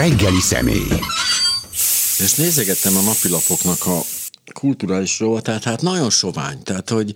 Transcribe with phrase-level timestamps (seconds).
[0.00, 1.00] reggeli személy.
[2.18, 4.04] Ezt nézegettem a napilapoknak a
[4.52, 6.62] kulturális rovatát, hát nagyon sovány.
[6.62, 7.14] Tehát, hogy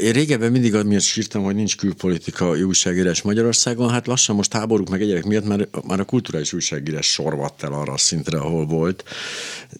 [0.00, 5.02] én régebben mindig amiatt sírtam, hogy nincs külpolitika újságírás Magyarországon, hát lassan most háborúk meg
[5.02, 9.04] egyébként miatt már, már a kulturális újságírás sorvadt el arra a szintre, ahol volt.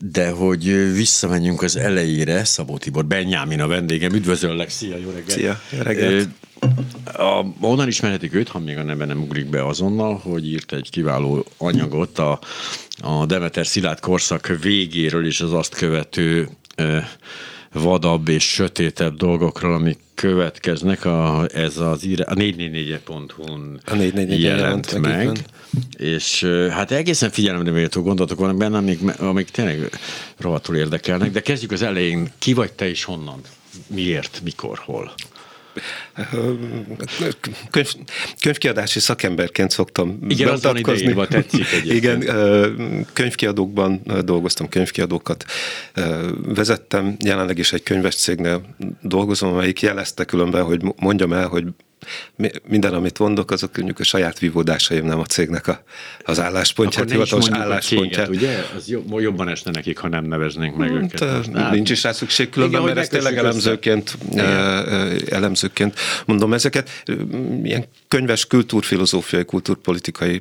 [0.01, 5.31] De hogy visszamenjünk az elejére, Szabó Tibor, Benyámin a vendégem, üdvözöllek, szia, jó reggelt!
[5.31, 6.29] Szia, jó reggelt!
[7.05, 10.91] A, onnan ismerhetik őt, ha még a neve nem ugrik be azonnal, hogy írt egy
[10.91, 12.39] kiváló anyagot a,
[13.01, 16.49] a Demeter Szilárd korszak végéről és az azt követő
[17.73, 24.99] vadabb és sötétebb dolgokról, amik következnek, a, ez az ír, a 444.hu-n a 444 jelent
[24.99, 25.45] meg, meg
[25.97, 29.91] és hát egészen figyelemre méltó gondolatok vannak benne, amik, amik tényleg
[30.37, 32.33] rohadtul érdekelnek, de kezdjük az elején.
[32.39, 33.41] Ki vagy te és honnan?
[33.87, 35.13] Miért, mikor, hol?
[37.71, 37.93] Könyv,
[38.41, 41.11] könyvkiadási szakemberként szoktam Igen, bemutatkozni.
[41.11, 42.23] Igen, tetszik egyébként.
[42.23, 45.45] Igen, könyvkiadókban dolgoztam, könyvkiadókat
[46.43, 51.65] vezettem, jelenleg is egy könyves cégnél dolgozom, amelyik jelezte különben, hogy mondjam el, hogy
[52.69, 55.83] minden, amit mondok, azok mondjuk a saját vívódásaim, nem a cégnek a,
[56.25, 58.29] az álláspontját, hivatalos álláspontját.
[58.29, 58.65] Ugye?
[58.77, 61.53] Az jobban esne nekik, ha nem neveznénk meg hát, őket.
[61.55, 64.19] Hát, nincs is rá szükség különben, igen, mert ezt tényleg elemzőként,
[65.31, 66.91] elemzőként mondom ezeket.
[67.63, 70.41] Ilyen könyves kultúrfilozófiai, kultúrpolitikai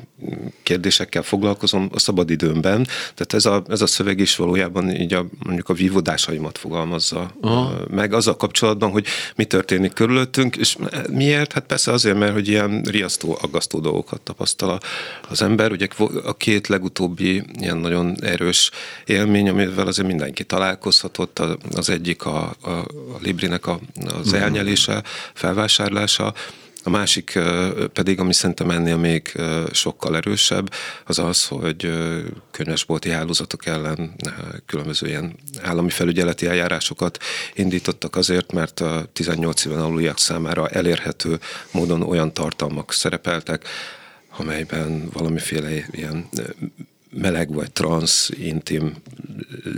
[0.64, 5.70] kérdésekkel foglalkozom a szabadidőmben, tehát ez a, ez a szöveg is valójában így a, mondjuk
[5.70, 7.74] a vívódásaimat fogalmazza Aha.
[7.90, 10.78] meg az a kapcsolatban, hogy mi történik körülöttünk, és
[11.12, 11.54] miért?
[11.56, 14.80] Hát persze azért, mert hogy ilyen riasztó, aggasztó dolgokat tapasztal
[15.30, 15.72] az ember.
[15.72, 15.88] Ugye
[16.24, 18.72] a két legutóbbi ilyen nagyon erős
[19.06, 21.42] élmény, amivel azért mindenki találkozhatott,
[21.76, 23.80] az egyik a, a, a Librinek a,
[24.20, 24.42] az mhm.
[24.42, 26.34] elnyelése, felvásárlása,
[26.86, 27.40] a másik
[27.94, 29.34] pedig, ami szerintem ennél még
[29.72, 30.72] sokkal erősebb,
[31.06, 31.92] az az, hogy
[32.52, 34.16] könyvesbolti hálózatok ellen
[34.66, 37.18] különböző ilyen állami felügyeleti eljárásokat
[37.54, 41.40] indítottak azért, mert a 18 éven aluliak számára elérhető
[41.72, 43.68] módon olyan tartalmak szerepeltek,
[44.38, 46.30] amelyben valamiféle ilyen
[47.10, 48.96] meleg vagy transz, intim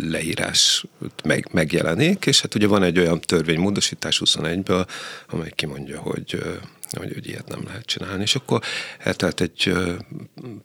[0.01, 0.85] leírás
[1.23, 4.87] meg, megjelenik, és hát ugye van egy olyan törvénymódosítás 21-ből,
[5.27, 6.39] amely kimondja, hogy
[6.89, 8.21] hogy, hogy ilyet nem lehet csinálni.
[8.21, 8.61] És akkor
[8.99, 9.73] eltelt egy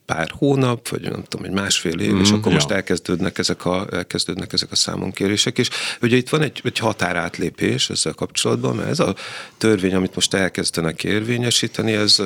[0.07, 2.53] pár hónap, vagy nem tudom, egy másfél év, mm, és akkor ja.
[2.53, 5.69] most elkezdődnek ezek a, elkezdődnek ezek a számonkérések, és
[6.03, 9.15] ugye itt van egy, egy határátlépés ezzel kapcsolatban, mert ez a
[9.59, 12.23] törvény, amit most elkezdenek érvényesíteni, ez,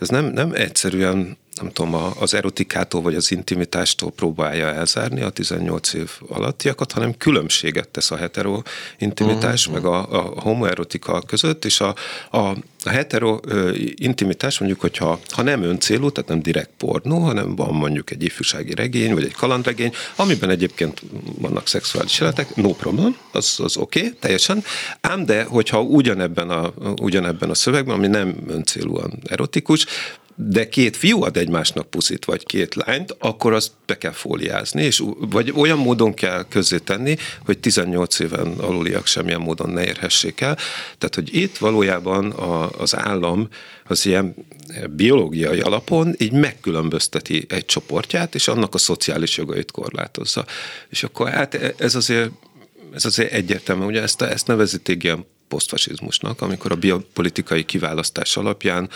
[0.00, 5.92] ez nem, nem egyszerűen nem tudom, az erotikától vagy az intimitástól próbálja elzárni a 18
[5.92, 8.62] év alattiakat, hanem különbséget tesz a hetero
[8.98, 9.82] intimitás, uh-huh.
[9.82, 11.94] meg a, a homoerotika között, és a,
[12.30, 12.38] a,
[12.82, 13.38] a hetero
[13.94, 18.74] intimitás mondjuk, hogyha ha nem öncélú, tehát nem direkt pornó, hanem van mondjuk egy ifjúsági
[18.74, 21.02] regény, vagy egy kalandregény, amiben egyébként
[21.38, 24.64] vannak szexuális jelenetek, no problem, az, az oké, okay, teljesen,
[25.00, 29.86] ám de, hogyha ugyanebben a, ugyanebben a szövegben, ami nem öncélúan erotikus,
[30.38, 35.02] de két fiú ad egymásnak puszit, vagy két lányt, akkor azt be kell fóliázni, és
[35.18, 36.44] vagy olyan módon kell
[36.84, 40.54] tenni, hogy 18 éven aluliak semmilyen módon ne érhessék el.
[40.98, 43.48] Tehát, hogy itt valójában a, az állam
[43.84, 44.34] az ilyen
[44.90, 50.46] biológiai alapon így megkülönbözteti egy csoportját, és annak a szociális jogait korlátozza.
[50.88, 52.30] És akkor hát ez azért
[52.94, 58.90] ez azért egyértelmű, ugye ezt, ezt neveziték ilyen posztfasizmusnak, amikor a biopolitikai kiválasztás alapján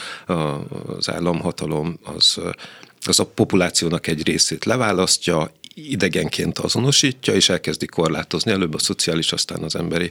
[0.96, 2.40] az államhatalom az
[3.06, 8.50] az a populációnak egy részét leválasztja, idegenként azonosítja, és elkezdi korlátozni.
[8.50, 10.10] Előbb a szociális, aztán az emberi,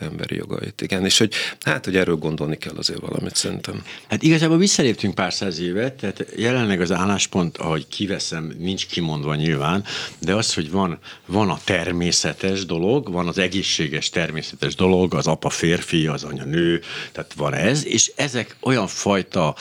[0.00, 0.80] emberi jogait.
[0.80, 3.82] Igen, és hogy hát, hogy erről gondolni kell azért valamit szerintem.
[4.08, 9.84] Hát igazából visszaléptünk pár száz évet, tehát jelenleg az álláspont, ahogy kiveszem, nincs kimondva nyilván,
[10.18, 15.50] de az, hogy van, van a természetes dolog, van az egészséges természetes dolog, az apa
[15.50, 16.80] férfi, az anya nő,
[17.12, 19.54] tehát van ez, és ezek olyan fajta,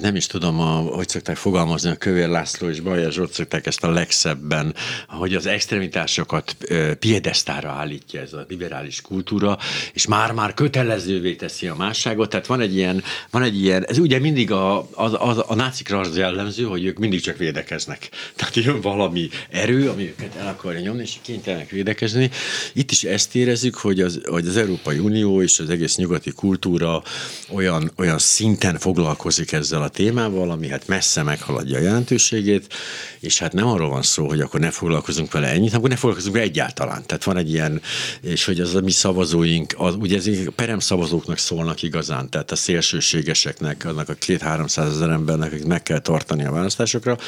[0.00, 3.84] nem is tudom, a, hogy szokták fogalmazni, a Kövér László és Bajer Zsolt szokták ezt
[3.84, 4.74] a legszebben
[5.22, 6.56] hogy az extremitásokat
[6.98, 9.58] piedesztára állítja ez a liberális kultúra,
[9.92, 14.18] és már-már kötelezővé teszi a másságot, tehát van egy ilyen, van egy ilyen ez ugye
[14.18, 18.08] mindig a, a, a, a nácikra az jellemző, hogy ők mindig csak védekeznek.
[18.36, 22.30] Tehát jön valami erő, ami őket el akarja nyomni, és kénytelenek védekezni.
[22.72, 27.02] Itt is ezt érezzük, hogy az, hogy az Európai Unió és az egész nyugati kultúra
[27.48, 32.74] olyan, olyan szinten foglalkozik ezzel a témával, ami hát messze meghaladja a jelentőségét,
[33.20, 36.34] és hát nem arról van szó, hogy akkor ne foglalkozunk vele ennyit, akkor ne foglalkozunk
[36.34, 37.02] vele egyáltalán.
[37.06, 37.82] Tehát van egy ilyen,
[38.20, 42.56] és hogy az a mi szavazói szavazóink, az, ugye ezek peremszavazóknak szólnak igazán, tehát a
[42.56, 47.18] szélsőségeseknek, annak a két-háromszáz ezer embernek, akik meg kell tartani a választásokra,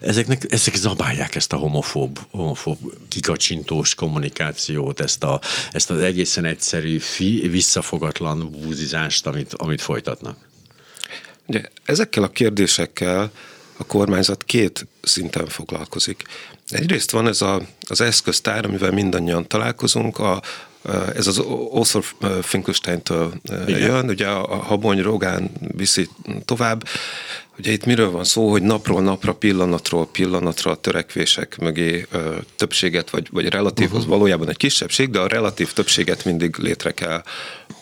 [0.00, 2.78] ezeknek, ezek zabálják ezt a homofób, homofób
[3.08, 5.40] kikacsintós kommunikációt, ezt, a,
[5.72, 10.36] ezt az egészen egyszerű, fi, visszafogatlan búzizást, amit, amit folytatnak.
[11.46, 13.30] Ugye, ezekkel a kérdésekkel
[13.76, 16.22] a kormányzat két szinten foglalkozik.
[16.68, 20.42] Egyrészt van ez a, az eszköztár, amivel mindannyian találkozunk, a,
[21.14, 21.38] ez az
[21.72, 22.04] Arthur
[22.42, 23.32] Finkelstein-től
[23.66, 26.08] jön, ugye a Habony Rogán viszi
[26.44, 26.84] tovább,
[27.58, 33.10] Ugye itt miről van szó, hogy napról napra, pillanatról pillanatra a törekvések mögé ö, többséget,
[33.10, 34.06] vagy, vagy relatív, uh-huh.
[34.06, 37.22] valójában egy kisebbség, de a relatív többséget mindig létre kell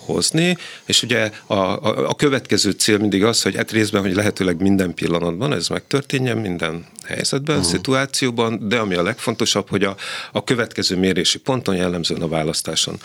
[0.09, 4.61] hozni, és ugye a, a, a következő cél mindig az, hogy hát részben, hogy lehetőleg
[4.61, 7.71] minden pillanatban ez megtörténjen, minden helyzetben, uh-huh.
[7.71, 9.97] szituációban, de ami a legfontosabb, hogy a,
[10.33, 12.97] a következő mérési ponton, jellemzően a választáson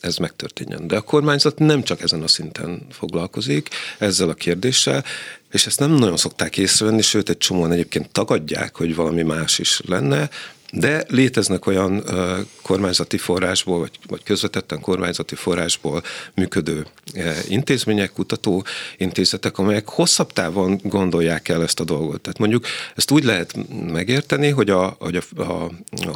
[0.00, 0.86] ez megtörténjen.
[0.86, 5.04] De a kormányzat nem csak ezen a szinten foglalkozik ezzel a kérdéssel,
[5.52, 9.80] és ezt nem nagyon szokták észrevenni, sőt egy csomóan egyébként tagadják, hogy valami más is
[9.86, 10.28] lenne,
[10.74, 12.04] de léteznek olyan
[12.62, 16.02] kormányzati forrásból, vagy, vagy közvetetten kormányzati forrásból
[16.34, 16.86] működő
[17.48, 18.64] intézmények, kutató
[18.96, 22.20] intézetek, amelyek hosszabb távon gondolják el ezt a dolgot.
[22.20, 23.54] Tehát mondjuk ezt úgy lehet
[23.92, 25.70] megérteni, hogy a, hogy a, a,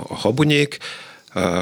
[0.08, 0.78] a habonyék
[1.34, 1.60] uh,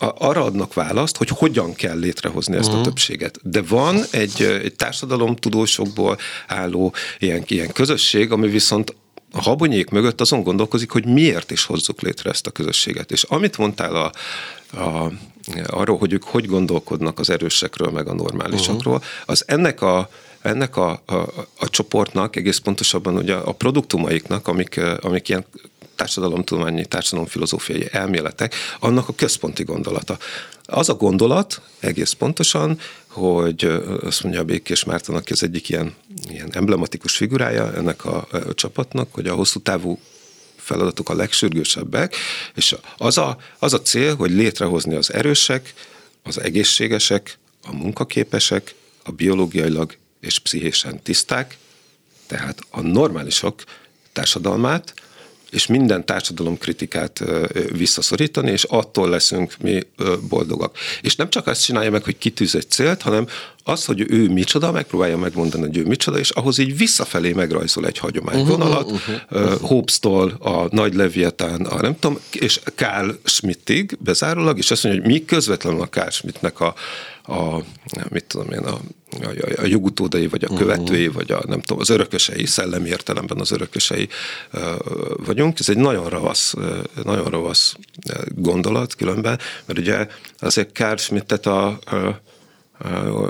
[0.00, 2.74] arra adnak választ, hogy hogyan kell létrehozni ezt uh-huh.
[2.74, 2.88] a mhm.
[2.88, 3.38] többséget.
[3.42, 8.94] De van egy, egy társadalomtudósokból álló ilyen, ilyen közösség, ami viszont
[9.32, 13.12] a habonyék mögött azon gondolkozik, hogy miért is hozzuk létre ezt a közösséget.
[13.12, 14.12] És amit mondtál a,
[14.78, 15.12] a,
[15.66, 19.10] arról, hogy ők hogy gondolkodnak az erősekről, meg a normálisakról, uh-huh.
[19.26, 20.08] az ennek a
[20.40, 21.14] ennek a, a,
[21.58, 25.44] a csoportnak, egész pontosabban ugye a produktumaiknak, amik, amik ilyen
[25.96, 30.18] társadalomtudományi, társadalomfilozófiai elméletek, annak a központi gondolata.
[30.64, 33.64] Az a gondolat egész pontosan, hogy
[34.02, 35.94] azt mondja Békés Márton, aki az egyik ilyen,
[36.28, 39.98] ilyen emblematikus figurája ennek a, a csapatnak, hogy a hosszú távú
[40.56, 42.16] feladatok a legsürgősebbek,
[42.54, 45.74] és az a, az a cél, hogy létrehozni az erősek,
[46.22, 51.58] az egészségesek, a munkaképesek, a biológiailag és pszichésen tiszták,
[52.26, 53.64] tehát a normálisok
[54.12, 54.94] társadalmát,
[55.50, 57.24] és minden társadalomkritikát
[57.72, 59.82] visszaszorítani, és attól leszünk mi
[60.28, 60.76] boldogak.
[61.00, 63.26] És nem csak azt csinálja meg, hogy kitűz egy célt, hanem
[63.64, 67.98] az, hogy ő micsoda, megpróbálja megmondani, hogy ő micsoda, és ahhoz így visszafelé megrajzol egy
[67.98, 69.00] hagyományvonalat, uh-huh,
[69.30, 69.68] uh-huh, uh-huh.
[69.68, 75.12] Hobbes-tól a Nagy Leviatán, a nem tudom, és Karl Schmittig bezárólag, és azt mondja, hogy
[75.12, 76.74] mi közvetlenül a Karl Schmidtnek a,
[77.22, 77.62] a
[78.08, 78.80] mit tudom én, a,
[79.20, 80.60] a, a jogutódai, vagy a mhm.
[80.62, 81.14] követői, uh-huh.
[81.14, 84.08] vagy a nem tudom, az örökösei, szellemi értelemben az örökösei
[84.52, 84.60] uh,
[85.26, 85.58] vagyunk.
[85.58, 87.76] Ez egy nagyon ravasz, uh, nagyon ravasz
[88.34, 90.06] gondolat különben, mert ugye
[90.38, 92.20] azért Karl Schmittet a, a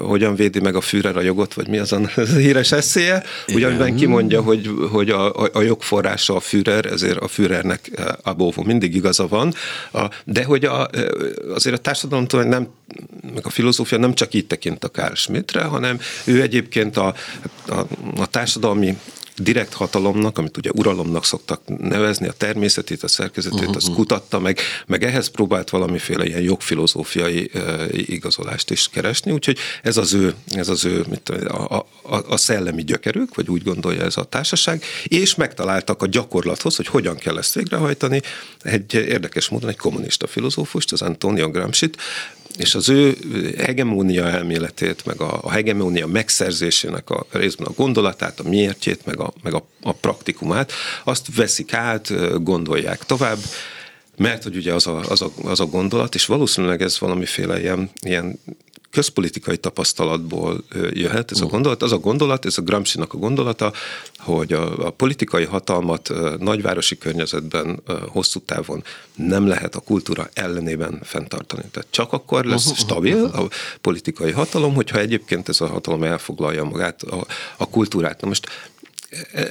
[0.02, 2.00] hogyan védi meg a Führer a jogot, vagy mi az a
[2.36, 3.22] híres eszéje,
[3.54, 7.90] ugyanben kimondja, hogy, hogy a, a, jogforrása a Führer, ezért a Führernek
[8.22, 9.54] a bóvó mindig igaza van,
[9.92, 10.88] a, de hogy a,
[11.54, 12.68] azért a társadalom nem,
[13.34, 17.14] meg a filozófia nem csak így tekint a Karl Schmidtre, hanem ő egyébként a,
[17.66, 17.80] a,
[18.16, 18.96] a társadalmi
[19.42, 23.76] direkt hatalomnak, amit ugye uralomnak szoktak nevezni, a természetét, a szerkezetét, uh-huh.
[23.76, 24.00] azt uh-huh.
[24.00, 27.50] kutatta meg, meg ehhez próbált valamiféle ilyen jogfilozófiai
[27.92, 32.84] igazolást is keresni, úgyhogy ez az ő, ez az ő mit, a, a, a szellemi
[32.84, 37.54] gyökerük, vagy úgy gondolja ez a társaság, és megtaláltak a gyakorlathoz, hogy hogyan kell ezt
[37.54, 38.22] végrehajtani,
[38.62, 41.96] egy érdekes módon egy kommunista filozófust, az Antonio Gramsci-t,
[42.58, 43.16] és az ő
[43.58, 49.32] hegemónia elméletét, meg a, a hegemónia megszerzésének a részben a gondolatát, a miértjét, meg a,
[49.42, 50.72] meg a, a praktikumát,
[51.04, 53.38] azt veszik át, gondolják tovább,
[54.16, 57.90] mert hogy ugye az a, az, a, az a gondolat, és valószínűleg ez valamiféle ilyen,
[58.00, 58.38] ilyen
[58.90, 61.82] közpolitikai tapasztalatból jöhet ez a gondolat.
[61.82, 63.72] Az a gondolat, ez a Gramsci-nak a gondolata,
[64.18, 71.62] hogy a, a politikai hatalmat nagyvárosi környezetben hosszú távon nem lehet a kultúra ellenében fenntartani.
[71.70, 73.42] Tehát csak akkor lesz stabil a
[73.80, 78.20] politikai hatalom, hogyha egyébként ez a hatalom elfoglalja magát a, a kultúrát.
[78.20, 78.48] Na most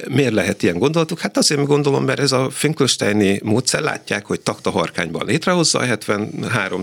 [0.08, 1.18] Miért lehet ilyen gondolatuk?
[1.20, 6.80] Hát azért gondolom, mert ez a Finkelsteini módszer látják, hogy takta harkányban létrehozza a 73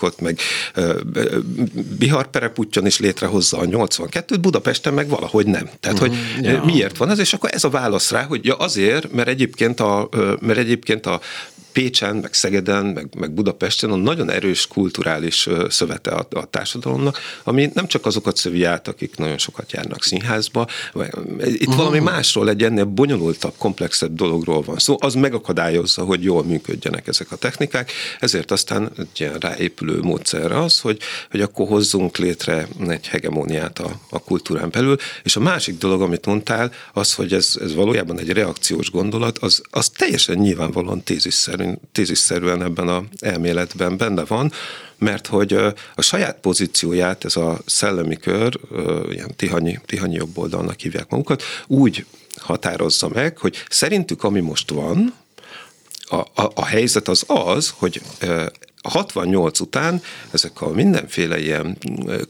[0.00, 0.38] ot meg
[1.98, 5.70] Bihar Pereputyon is létrehozza a 82-t, Budapesten meg valahogy nem.
[5.80, 6.12] Tehát, hogy
[6.42, 6.64] ja.
[6.64, 7.18] miért van ez?
[7.18, 10.08] És akkor ez a válasz rá, hogy ja azért, mert egyébként a,
[10.40, 11.20] mert egyébként a
[11.72, 17.70] Pécsen, meg Szegeden, meg, meg Budapesten a nagyon erős kulturális szövete a, a társadalomnak, ami
[17.74, 21.76] nem csak azokat szövi át, akik nagyon sokat járnak színházba, itt uh-huh.
[21.76, 27.32] valami másról egy ennél bonyolultabb, komplexebb dologról van szó, az megakadályozza, hogy jól működjenek ezek
[27.32, 30.98] a technikák, ezért aztán egy ilyen ráépülő módszer az, hogy,
[31.30, 36.26] hogy akkor hozzunk létre egy hegemóniát a, a kultúrán belül, és a másik dolog, amit
[36.26, 41.59] mondtál, az, hogy ez, ez valójában egy reakciós gondolat, az, az teljesen nyilvánvalóan tézisszerűen,
[41.92, 44.52] tézisszerűen ebben a elméletben benne van,
[44.98, 45.52] mert hogy
[45.94, 48.60] a saját pozícióját ez a szellemi kör,
[49.10, 52.04] ilyen tihanyi, tihanyi jobboldalnak hívják magukat, úgy
[52.36, 55.14] határozza meg, hogy szerintük ami most van,
[56.10, 58.02] a, a, a helyzet az az, hogy
[58.88, 61.78] 68 után ezek a mindenféle ilyen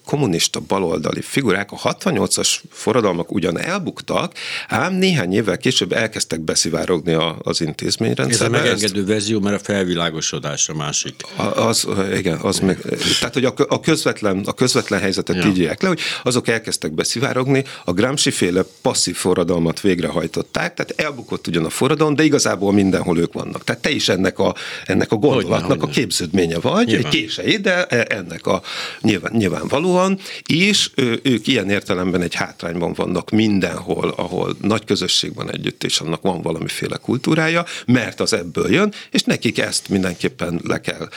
[0.04, 4.32] kommunista baloldali figurák, a 68-as forradalmak ugyan elbuktak,
[4.68, 8.56] ám néhány évvel később elkezdtek beszivárogni az intézményrendszerbe.
[8.56, 11.14] Ez a megengedő verzió, mert a felvilágosodás a másik.
[11.54, 12.80] Az, igen, az meg,
[13.18, 15.46] tehát, hogy a, közvetlen, a közvetlen helyzetet ja.
[15.46, 21.64] írják le, hogy azok elkezdtek beszivárogni, a Gramsci féle passzív forradalmat végrehajtották, tehát elbukott ugyan
[21.64, 23.64] a forradalom, de igazából mindenhol ők vannak.
[23.64, 24.54] Tehát te is ennek a,
[24.84, 25.84] ennek a gondolatnak hogyne, hogyne.
[25.84, 27.04] a képződmény eredménye vagy, nyilván.
[27.04, 28.62] egy kései, de ennek a
[29.00, 30.90] nyilván, nyilvánvalóan, és
[31.22, 36.42] ők ilyen értelemben egy hátrányban vannak mindenhol, ahol nagy közösség van együtt, és annak van
[36.42, 41.08] valamiféle kultúrája, mert az ebből jön, és nekik ezt mindenképpen le kell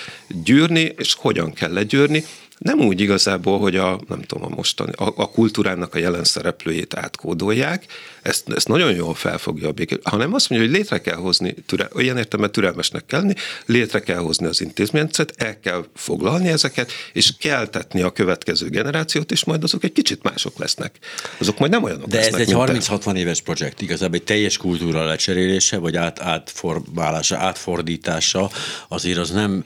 [0.43, 2.25] gyűrni, és hogyan kell legyűrni,
[2.63, 6.95] nem úgy igazából, hogy a, nem tudom, a mostani, a, a kultúrának a jelen szereplőjét
[6.95, 7.85] átkódolják,
[8.21, 11.87] ezt, ezt nagyon jól felfogja a békét, hanem azt mondja, hogy létre kell hozni, türe,
[11.95, 13.33] olyan értelemben türelmesnek kell lenni,
[13.65, 19.43] létre kell hozni az intézményet, el kell foglalni ezeket, és keltetni a következő generációt, és
[19.43, 20.95] majd azok egy kicsit mások lesznek.
[21.37, 25.05] Azok majd nem olyanok De lesznek, ez egy 30-60 éves projekt, igazából egy teljes kultúra
[25.05, 28.49] lecserélése, vagy át, átformálása, átfordítása,
[28.87, 29.63] azért az nem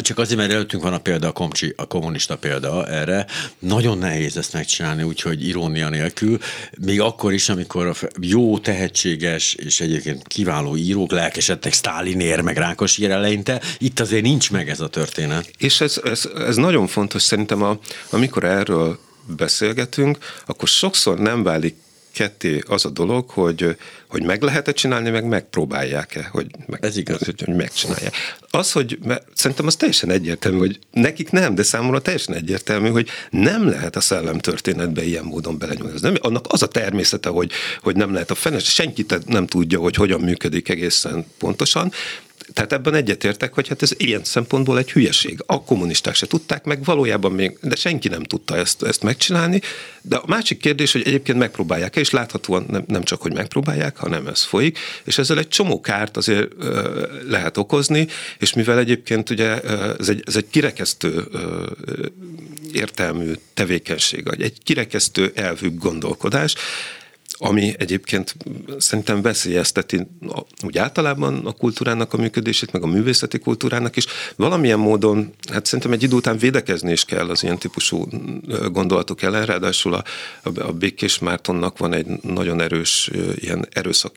[0.00, 3.26] csak azért, mert előttünk van a példa, a, komcsi, a kommunista példa erre,
[3.58, 6.38] nagyon nehéz ezt megcsinálni, úgyhogy irónia nélkül,
[6.78, 13.10] még akkor is, amikor a jó, tehetséges és egyébként kiváló írók lelkesedtek Sztálinér, meg Rákosiér
[13.10, 15.50] eleinte, itt azért nincs meg ez a történet.
[15.58, 17.78] És ez, ez, ez nagyon fontos szerintem, a,
[18.10, 18.98] amikor erről
[19.36, 21.76] beszélgetünk, akkor sokszor nem válik
[22.12, 23.76] ketté az a dolog, hogy,
[24.08, 27.24] hogy meg lehet-e csinálni, meg megpróbálják-e, hogy, meg, Ez igaz.
[27.24, 28.14] hogy, hogy megcsinálják.
[28.50, 33.08] Az, hogy mert szerintem az teljesen egyértelmű, hogy nekik nem, de számomra teljesen egyértelmű, hogy
[33.30, 35.98] nem lehet a szellemtörténetbe ilyen módon belenyúlni.
[36.00, 37.50] Nem, annak az a természete, hogy,
[37.82, 41.92] hogy nem lehet a fenes, senki nem tudja, hogy hogyan működik egészen pontosan,
[42.52, 45.42] tehát ebben egyetértek, hogy hát ez ilyen szempontból egy hülyeség.
[45.46, 49.60] A kommunisták se tudták meg, valójában még, de senki nem tudta ezt, ezt megcsinálni.
[50.02, 54.26] De a másik kérdés, hogy egyébként megpróbálják és láthatóan nem, nem csak, hogy megpróbálják, hanem
[54.26, 58.06] ez folyik, és ezzel egy csomó kárt azért ö, lehet okozni,
[58.38, 59.60] és mivel egyébként ugye
[59.98, 61.66] ez egy, ez egy kirekesztő ö,
[62.72, 66.54] értelmű tevékenység, egy kirekesztő elvű gondolkodás,
[67.42, 68.36] ami egyébként
[68.78, 70.06] szerintem veszélyezteti
[70.64, 74.06] úgy általában a kultúrának a működését, meg a művészeti kultúrának is.
[74.36, 78.08] Valamilyen módon, hát szerintem egy idő után védekezni is kell az ilyen típusú
[78.72, 80.04] gondolatok ellen, ráadásul a,
[80.42, 84.12] a Békés Mártonnak van egy nagyon erős ilyen erőszak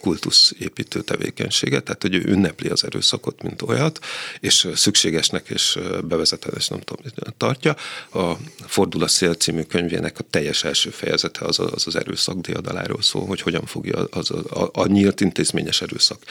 [0.00, 3.98] kultuszépítő tevékenysége, tehát hogy ő ünnepli az erőszakot, mint olyat,
[4.40, 7.04] és szükségesnek és bevezetőnek nem tudom,
[7.36, 7.76] tartja.
[8.12, 8.32] A
[8.66, 13.26] Fordul a szél című könyvének a teljes első fejezete az az, az erőszak diadaláról szól,
[13.26, 16.22] hogy hogyan fogja az, a, a, a nyílt intézményes erőszak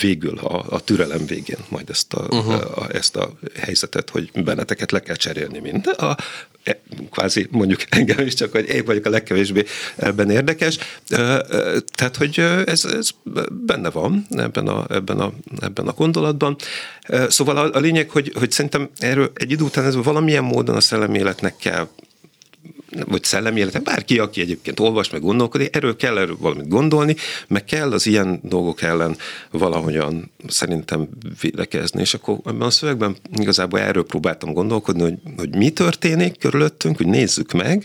[0.00, 2.78] végül a, a türelem végén majd ezt a, uh-huh.
[2.78, 5.86] a, ezt a helyzetet, hogy benneteket le kell cserélni mind.
[5.86, 6.16] A,
[7.10, 9.64] kvázi mondjuk engem is csak, hogy én vagyok a legkevésbé
[9.96, 10.78] ebben érdekes.
[11.94, 13.10] Tehát, hogy ez, ez
[13.50, 16.56] benne van ebben a, ebben, a, ebben a gondolatban.
[17.28, 20.80] Szóval a, a lényeg, hogy, hogy szerintem erről egy idő után ez valamilyen módon a
[20.80, 21.88] szellemi életnek kell
[22.90, 27.16] vagy szellemi életek, bárki, aki egyébként olvas, meg gondolkodik, erről kell erről valamit gondolni,
[27.48, 29.16] meg kell az ilyen dolgok ellen
[29.50, 31.08] valahogyan szerintem
[31.40, 36.96] védekezni, és akkor ebben a szövegben igazából erről próbáltam gondolkodni, hogy, hogy mi történik körülöttünk,
[36.96, 37.84] hogy nézzük meg,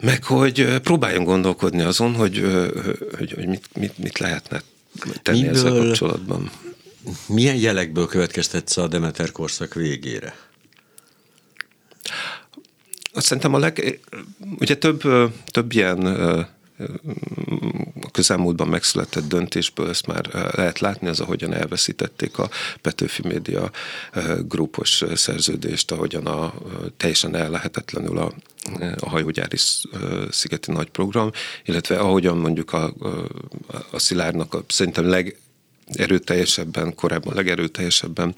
[0.00, 2.44] meg hogy próbáljon gondolkodni azon, hogy,
[3.16, 4.62] hogy, hogy mit, mit, mit lehetne
[5.22, 6.50] tenni Miből, ezzel kapcsolatban.
[7.26, 10.34] Milyen jelekből következtetsz a Demeter korszak végére?
[13.14, 14.00] Szerintem a leg,
[14.58, 15.02] ugye több,
[15.46, 16.06] több ilyen
[18.02, 22.50] a közelmúltban megszületett döntésből ezt már lehet látni, az ahogyan elveszítették a
[22.80, 23.70] Petőfi Média
[24.46, 26.54] grupos szerződést, ahogyan a,
[26.96, 28.32] teljesen ellehetetlenül a,
[28.98, 29.56] a hajógyári
[30.30, 31.30] szigeti nagy program,
[31.64, 32.94] illetve ahogyan mondjuk a,
[33.90, 35.36] a Szilárnak a, szerintem leg,
[35.86, 38.34] legerőteljesebben, korábban legerőteljesebben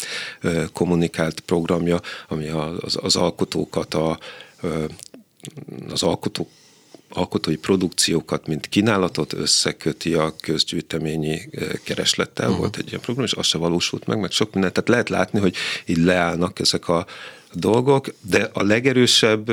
[0.73, 4.19] kommunikált programja, ami az, az alkotókat, a,
[5.91, 6.49] az alkotók
[7.13, 11.49] alkotói produkciókat, mint kínálatot összeköti a közgyűjteményi
[11.85, 12.47] kereslettel.
[12.47, 12.61] Uh-huh.
[12.61, 14.75] Volt egy ilyen program, és az se valósult meg, meg sok mindent.
[14.75, 17.07] Tehát lehet látni, hogy így leállnak ezek a
[17.53, 19.51] dolgok, de a legerősebb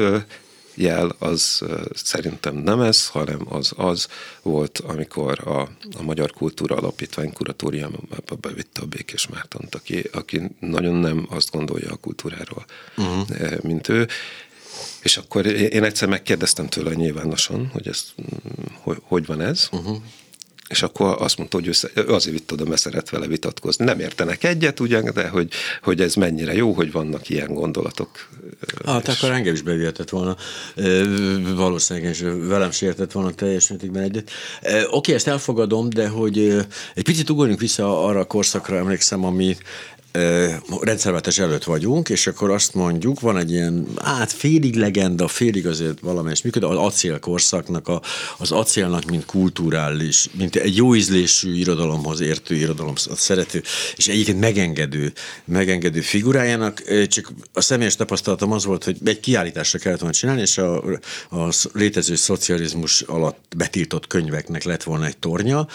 [0.75, 4.07] jel az szerintem nem ez, hanem az az
[4.41, 5.59] volt, amikor a,
[5.97, 11.91] a Magyar Kultúra Alapítvány kuratóriumába bevitte a Békés Mártont, aki, aki nagyon nem azt gondolja
[11.91, 12.65] a kultúráról,
[12.97, 13.61] uh-huh.
[13.61, 14.07] mint ő,
[15.01, 18.03] és akkor én egyszer megkérdeztem tőle nyilvánosan, hogy ez,
[18.81, 19.97] hogy, hogy van ez, uh-huh.
[20.67, 23.85] És akkor azt mondta, hogy ő, azért vitt oda, mert szeret vele vitatkozni.
[23.85, 28.29] Nem értenek egyet ugyan, de hogy, hogy ez mennyire jó, hogy vannak ilyen gondolatok.
[28.85, 29.17] Hát és...
[29.17, 30.37] akkor engem is bevihetett volna.
[31.55, 34.31] Valószínűleg, és velem sértett volna teljes mértékben egyet.
[34.89, 39.57] Oké, ezt elfogadom, de hogy egy picit ugorjunk vissza arra a korszakra, emlékszem, ami
[40.81, 45.99] rendszerváltás előtt vagyunk, és akkor azt mondjuk, van egy ilyen, hát félig legenda, félig azért
[45.99, 48.01] valamelyes működő, az acélkorszaknak, a,
[48.37, 53.63] az acélnak, mint kulturális, mint egy jó ízlésű irodalomhoz értő, irodalom szerető,
[53.95, 55.13] és egyébként megengedő,
[55.45, 60.57] megengedő figurájának, csak a személyes tapasztalatom az volt, hogy egy kiállításra kellett volna csinálni, és
[60.57, 60.83] a,
[61.29, 65.67] a létező szocializmus alatt betiltott könyveknek lett volna egy tornya,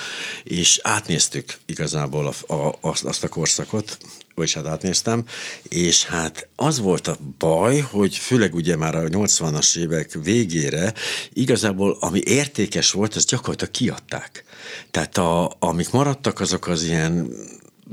[0.45, 3.99] és átnéztük igazából a, a, azt, azt a korszakot,
[4.35, 5.25] vagyis hát átnéztem,
[5.63, 10.95] és hát az volt a baj, hogy főleg ugye már a 80-as évek végére
[11.33, 14.45] igazából ami értékes volt, az gyakorlatilag kiadták.
[14.91, 17.29] Tehát a, amik maradtak, azok az ilyen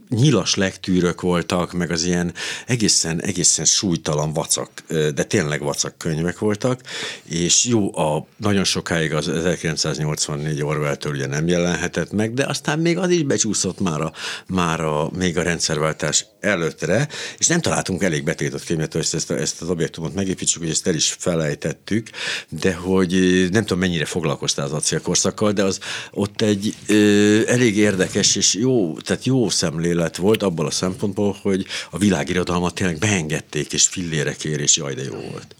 [0.09, 2.33] nyilas legtűrök voltak, meg az ilyen
[2.65, 6.81] egészen, egészen súlytalan vacak, de tényleg vacak könyvek voltak,
[7.23, 12.97] és jó, a, nagyon sokáig az 1984 Orwell-től ugye nem jelenhetett meg, de aztán még
[12.97, 14.13] az is becsúszott már, a,
[14.47, 19.61] már a, még a rendszerváltás előttre, és nem találtunk elég betiltott könyvet, hogy ezt, ezt
[19.61, 22.09] az objektumot megépítsük, hogy ezt el is felejtettük,
[22.49, 23.11] de hogy
[23.51, 25.79] nem tudom mennyire foglalkoztál az acélkorszakkal, de az
[26.11, 29.49] ott egy ö, elég érdekes és jó, tehát jó
[29.89, 34.77] szemlélet élet volt abból a szempontból, hogy a világirodalmat tényleg beengedték, és fillére kér, és
[34.77, 35.55] jaj, de jó volt.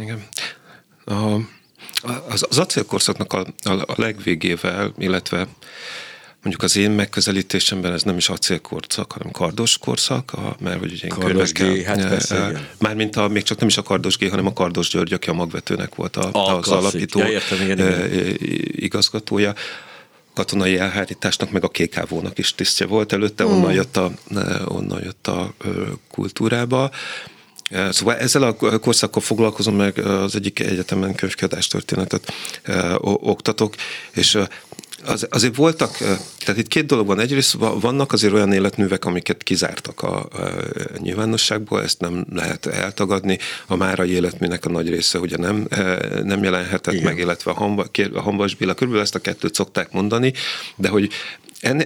[0.00, 0.26] Igen.
[1.04, 1.40] A,
[2.28, 5.46] az, az acélkorszaknak a, a, a legvégével, illetve
[6.42, 11.08] mondjuk az én megközelítésemben ez nem is acélkorszak, hanem kardos korszak, a, mert hogy ugye
[11.08, 14.52] kardos G, hát persze, Mármint a, még csak nem is a kardos G, hanem a
[14.52, 16.72] kardos György, aki a magvetőnek volt a, a az klasszik.
[16.72, 18.36] alapító ja, értem, igen, igen.
[18.72, 19.54] igazgatója
[20.36, 23.50] katonai elhárításnak, meg a kékávónak is tisztje volt előtte, mm.
[23.50, 24.10] onnan jött a,
[24.64, 25.54] onnan jött a
[26.10, 26.90] kultúrába.
[27.90, 32.32] Szóval ezzel a korszakkal foglalkozom, meg az egyik egyetemen könyvkiadástörténetet
[33.02, 33.74] oktatok,
[34.14, 34.38] és
[35.06, 35.96] az, azért voltak,
[36.38, 37.20] tehát itt két dolog van.
[37.20, 40.28] Egyrészt vannak azért olyan életművek, amiket kizártak a, a
[40.98, 43.38] nyilvánosságból, ezt nem lehet eltagadni.
[43.66, 45.68] A márai életműnek a nagy része ugye nem,
[46.22, 47.04] nem jelenhetett Igen.
[47.04, 50.32] meg, illetve a, hamba, a Hambas Béla, körülbelül ezt a kettőt szokták mondani,
[50.76, 51.10] de hogy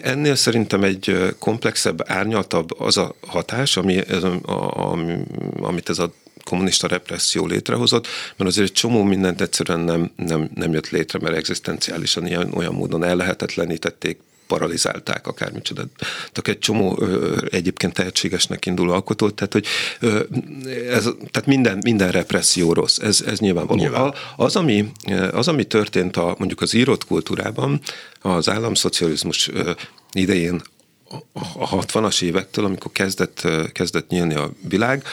[0.02, 4.40] Ennél szerintem egy komplexebb, árnyaltabb az a hatás, ami, ez, a,
[4.90, 5.16] ami,
[5.60, 6.12] amit ez a
[6.50, 11.36] kommunista represszió létrehozott, mert azért egy csomó mindent egyszerűen nem, nem, nem jött létre, mert
[11.36, 15.82] egzisztenciálisan ilyen, olyan módon ellehetetlenítették, paralizálták akármicsoda.
[16.32, 19.66] Tehát egy csomó ö, egyébként tehetségesnek induló alkotót, tehát hogy
[20.00, 20.22] ö,
[20.88, 23.80] ez, tehát minden, minden represszió rossz, ez, ez nyilvánvaló.
[23.80, 24.14] Nyilván.
[24.36, 24.92] Az, ami,
[25.32, 27.80] az, ami történt a, mondjuk az írott kultúrában,
[28.20, 29.50] az államszocializmus
[30.12, 30.62] idején
[31.58, 35.04] a 60-as évektől, amikor kezdett, kezdett nyílni a világ,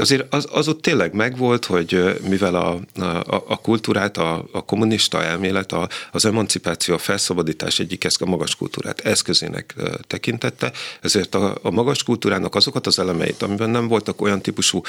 [0.00, 5.22] azért az, az ott tényleg megvolt, hogy mivel a, a, a kultúrát, a, a kommunista
[5.22, 9.74] elmélet, a, az emancipáció, a felszabadítás egyik a magas kultúrát eszközének
[10.06, 14.80] tekintette, ezért a, a magas kultúrának azokat az elemeit, amiben nem voltak olyan típusú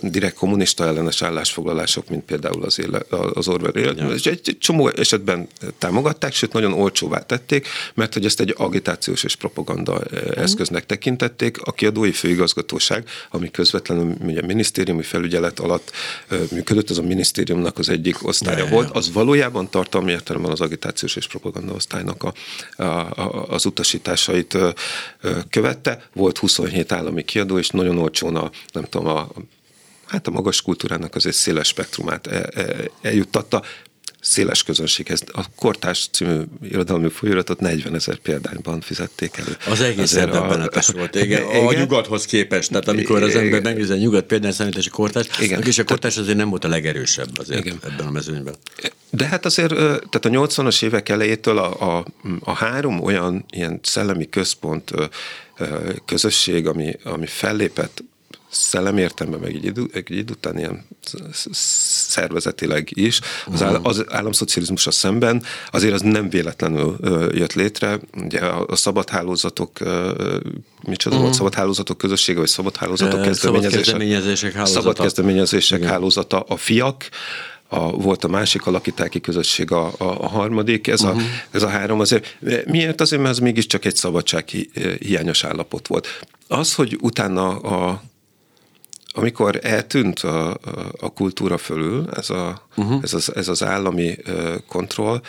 [0.00, 3.00] direkt kommunista ellenes állásfoglalások, mint például az, éle,
[3.34, 4.12] az Orwell ja.
[4.12, 9.36] egy, egy csomó esetben támogatták, sőt nagyon olcsóvá tették, mert hogy ezt egy agitációs és
[9.36, 10.00] propaganda
[10.34, 11.60] eszköznek tekintették.
[11.62, 15.92] A kiadói főigazgatóság, ami közvetlenül ugye minisztériumi felügyelet alatt
[16.50, 21.26] működött, az a minisztériumnak az egyik osztálya volt, az valójában tartalmi értelemben az agitációs és
[21.26, 22.32] propaganda osztálynak a,
[22.82, 24.58] a, a, az utasításait
[25.50, 26.08] követte.
[26.12, 29.28] Volt 27 állami kiadó, és nagyon olcsón a, nem tudom, a,
[30.06, 32.28] hát a magas kultúrának az egy széles spektrumát
[33.02, 33.62] eljuttatta
[34.20, 35.22] széles közönséghez.
[35.32, 39.56] A Kortás című irodalmi folyóiratot 40 ezer példányban fizették elő.
[39.66, 41.14] Az egész döbbenetes volt.
[41.14, 42.68] Igen, igen, a nyugathoz képest.
[42.70, 45.62] Tehát amikor az ember megnézi a nyugat példány és a Kortás, igen.
[45.62, 47.78] és a Kortás azért nem volt a legerősebb azért igen.
[47.84, 48.54] ebben a mezőnyben.
[49.10, 52.04] De hát azért, tehát a 80-as évek elejétől a, a,
[52.40, 54.92] a három olyan ilyen szellemi központ
[56.06, 58.02] közösség, ami, ami fellépett
[58.50, 60.86] szellemértemben, meg egy idő, egy idő után ilyen
[61.52, 63.20] szervezetileg is,
[63.52, 66.96] az, áll, az államszocializmusra szemben azért az nem véletlenül
[67.34, 67.98] jött létre.
[68.16, 69.78] Ugye a, a szabadhálózatok,
[70.82, 71.20] micsoda uh-huh.
[71.20, 74.80] volt, szabadhálózatok közössége, vagy szabadhálózatok kezdeményezések, szabad kezdeményezések hálózata.
[74.80, 75.90] Szabad kezdeményezések Igen.
[75.90, 77.08] hálózata, a fiak,
[77.68, 81.18] a, volt a másik alakítáki közösség, a, a, a harmadik, ez, uh-huh.
[81.18, 82.36] a, ez a három azért.
[82.66, 83.00] Miért?
[83.00, 84.48] Azért, mert ez mégiscsak egy szabadság
[84.98, 86.24] hiányos állapot volt.
[86.48, 88.02] Az, hogy utána a,
[89.12, 90.50] amikor eltűnt a,
[91.00, 93.02] a kultúra fölül, ez, a, uh-huh.
[93.02, 94.16] ez, az, ez az állami
[94.68, 95.20] kontroll,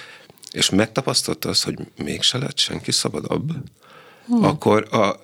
[0.51, 3.51] és megtapasztalta azt, hogy mégse lett senki szabadabb,
[4.27, 4.47] uh-huh.
[4.47, 5.19] akkor a,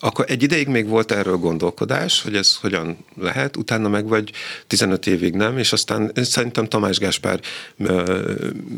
[0.00, 4.32] akkor egy ideig még volt erről gondolkodás, hogy ez hogyan lehet, utána meg vagy
[4.66, 7.40] 15 évig nem, és aztán szerintem Tamás Gáspár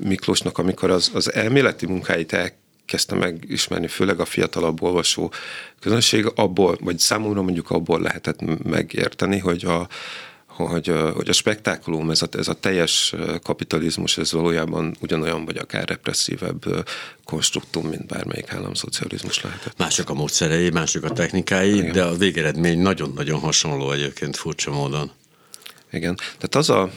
[0.02, 2.50] Miklósnak, amikor az, az elméleti munkáit el
[2.86, 5.32] kezdte megismerni, főleg a fiatalabb olvasó
[5.80, 9.88] közönség, abból, vagy számomra mondjuk abból lehetett megérteni, hogy a,
[10.46, 15.88] hogy, hogy a spektákulum, ez a, ez a teljes kapitalizmus, ez valójában ugyanolyan, vagy akár
[15.88, 16.88] represszívebb
[17.24, 19.78] konstruktum, mint bármelyik államszocializmus lehetett.
[19.78, 21.92] Mások a módszerei, mások a technikái, Igen.
[21.92, 25.10] de a végeredmény nagyon-nagyon hasonló egyébként furcsa módon.
[25.90, 26.90] Igen, tehát az a,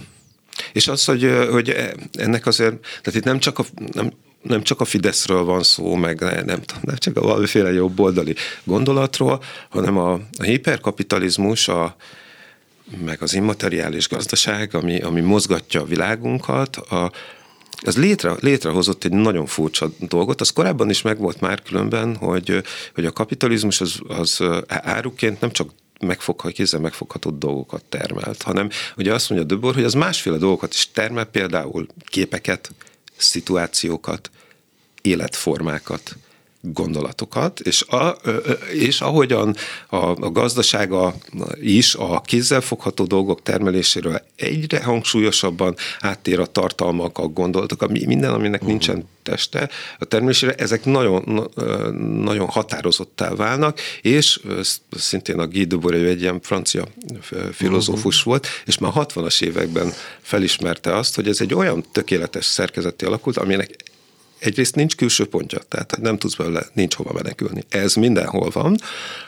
[0.73, 1.75] és az, hogy, hogy
[2.11, 4.11] ennek azért, tehát itt nem csak a, nem,
[4.47, 9.43] nem csak a Fideszről van szó, meg nem, nem, nem csak a valamiféle jobboldali gondolatról,
[9.69, 11.95] hanem a, a hiperkapitalizmus, a,
[13.05, 17.11] meg az immateriális gazdaság, ami, ami mozgatja a világunkat, a,
[17.81, 23.05] az létre, létrehozott egy nagyon furcsa dolgot, az korábban is megvolt már különben, hogy, hogy
[23.05, 29.29] a kapitalizmus az, az áruként nem csak megfogható, kézzel megfogható dolgokat termelt, hanem ugye azt
[29.29, 32.71] mondja Döbor, hogy az másféle dolgokat is termel, például képeket,
[33.17, 34.29] szituációkat,
[35.01, 36.17] életformákat,
[36.73, 38.17] gondolatokat, és, a,
[38.73, 39.55] és ahogyan
[39.89, 41.15] a, a gazdasága
[41.61, 48.61] is a kézzelfogható dolgok termeléséről egyre hangsúlyosabban áttér a tartalmak, a gondolatok, a minden, aminek
[48.61, 48.67] uh-huh.
[48.67, 51.49] nincsen teste a termelésére, ezek nagyon,
[52.23, 54.39] nagyon határozottá válnak, és
[54.91, 56.87] szintén a Guy Debord egy ilyen francia
[57.51, 58.31] filozófus uh-huh.
[58.31, 63.75] volt, és már 60-as években felismerte azt, hogy ez egy olyan tökéletes szerkezeti alakult, aminek
[64.39, 67.63] egyrészt nincs külső pontja, tehát nem tudsz belőle, nincs hova menekülni.
[67.69, 68.77] Ez mindenhol van,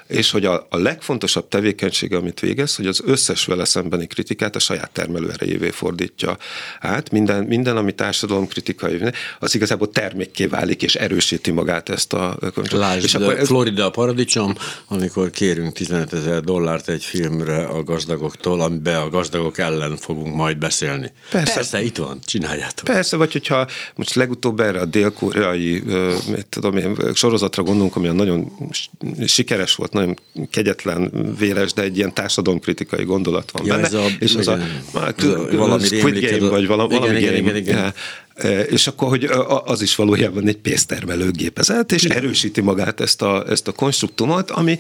[0.08, 4.60] és hogy a, a legfontosabb tevékenysége, amit végez, hogy az összes vele szembeni kritikát a
[4.60, 6.38] saját termelő erejévé fordítja
[6.80, 7.12] át.
[7.12, 9.02] Minden, minden ami társadalom kritikai,
[9.40, 12.38] az igazából termékké válik, és erősíti magát ezt a
[12.72, 13.48] Lásd, és akkor ez...
[13.48, 14.56] Florida a paradicsom,
[14.88, 20.58] amikor kérünk 15 ezer dollárt egy filmre a gazdagoktól, amiben a gazdagok ellen fogunk majd
[20.58, 21.12] beszélni.
[21.30, 22.86] Persze, Persze itt van, csináljátok.
[22.86, 25.84] Persze, vagy hogyha most legutóbb erre a dél-koreai
[26.50, 28.52] tudom én, sorozatra gondolunk, ami nagyon
[29.26, 30.20] sikeres volt, nagyon
[30.52, 33.86] kegyetlen, véres, de egy ilyen társadalomkritikai gondolat van ja, benne.
[33.86, 34.62] Ez a, és az igen,
[34.94, 35.08] a, a,
[35.52, 37.50] a valami Squid Game, vagy valami, igen, valami igen, game.
[37.50, 37.94] Igen, igen,
[38.42, 38.66] igen.
[38.70, 39.30] És akkor, hogy
[39.66, 44.78] az is valójában egy pénztermelő gépezet, és erősíti magát ezt a, ezt a konstruktumot, ami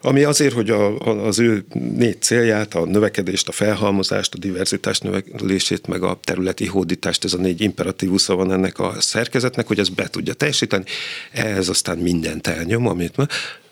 [0.00, 1.64] ami azért, hogy a, az ő
[1.96, 7.38] négy célját, a növekedést, a felhalmozást, a diverzitás növelését, meg a területi hódítást, ez a
[7.38, 10.84] négy imperatívusza van ennek a szerkezetnek, hogy ez be tudja teljesíteni.
[11.32, 13.14] Ehhez aztán mindent elnyom, amit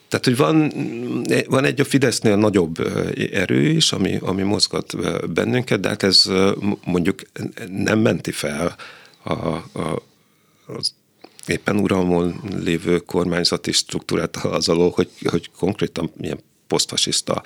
[0.08, 0.72] tehát, hogy van,
[1.48, 2.76] van egy a Fidesznél nagyobb
[3.32, 4.94] erő is, ami, ami mozgat
[5.32, 6.24] bennünket, de hát ez
[6.84, 7.22] mondjuk
[7.70, 8.76] nem menti fel
[9.22, 10.02] a, a,
[10.66, 10.94] az
[11.48, 17.42] éppen uralmon lévő kormányzati struktúrát az alól, hogy, hogy konkrétan milyen posztfasiszta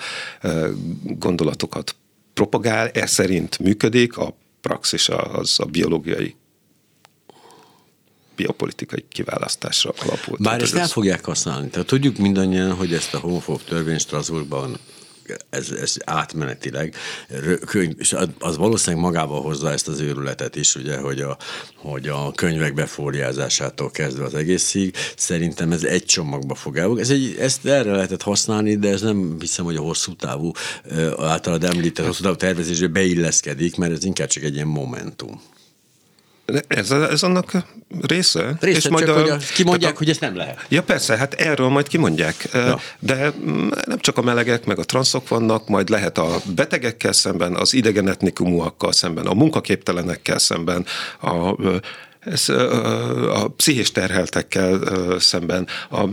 [1.03, 1.95] gondolatokat
[2.33, 6.35] propagál, ez szerint működik, a praxis az a biológiai
[8.35, 10.41] biopolitikai kiválasztásra alapult.
[10.41, 11.69] Bár ezt el fogják használni.
[11.69, 14.77] Tehát tudjuk mindannyian, hogy ezt a homofób törvény Strasbourgban
[15.49, 16.95] ez, ez átmenetileg,
[17.97, 21.37] és az valószínűleg magával hozza ezt az őrületet is, ugye, hogy a,
[21.75, 26.99] hogy a könyvek befóliázásától kezdve az egészig, szerintem ez egy csomagba fog el.
[26.99, 30.51] Ez egy, ezt erre lehetett használni, de ez nem hiszem, hogy a hosszú távú,
[31.17, 35.41] általad említett hosszú távú tervezésbe beilleszkedik, mert ez inkább csak egy ilyen momentum.
[36.67, 37.51] Ez, ez annak
[38.01, 38.57] része.
[38.59, 40.65] része és majd csak, a, hogy kimondják, a, hogy ezt nem lehet.
[40.69, 42.49] Ja persze, hát erről majd kimondják.
[42.53, 42.79] Ja.
[42.99, 47.55] De mm, nem csak a melegek, meg a transzok vannak, majd lehet a betegekkel szemben,
[47.55, 50.85] az idegen etnikumúakkal szemben, a munkaképtelenekkel szemben,
[51.21, 51.55] a
[52.19, 54.79] ez a, a pszichés terheltekkel
[55.19, 55.67] szemben.
[55.89, 56.07] A,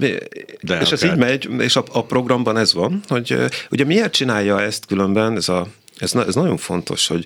[0.61, 3.37] De és ez így megy, és a, a programban ez van, hogy
[3.71, 5.67] ugye miért csinálja ezt különben, ez, a,
[5.99, 7.25] ez, ez nagyon fontos, hogy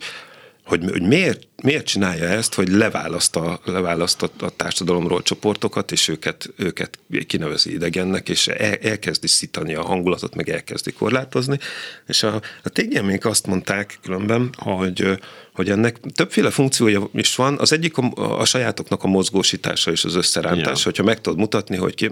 [0.64, 6.08] hogy, hogy miért, miért csinálja ezt, hogy leválaszt a, leválaszt a, a társadalomról csoportokat, és
[6.08, 11.58] őket, őket kinevezi idegennek, és el, elkezdi szítani a hangulatot, meg elkezdi korlátozni.
[12.06, 15.18] És a, a tégyemék azt mondták különben, hogy
[15.52, 17.58] hogy ennek többféle funkciója is van.
[17.58, 20.82] Az egyik a, a sajátoknak a mozgósítása és az összerántása, ja.
[20.84, 22.10] hogyha meg tudod mutatni, hogy ki,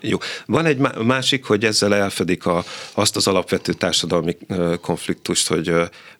[0.00, 0.18] jó.
[0.46, 4.36] Van egy másik, hogy ezzel elfedik a, azt az alapvető társadalmi
[4.80, 5.72] konfliktust, hogy,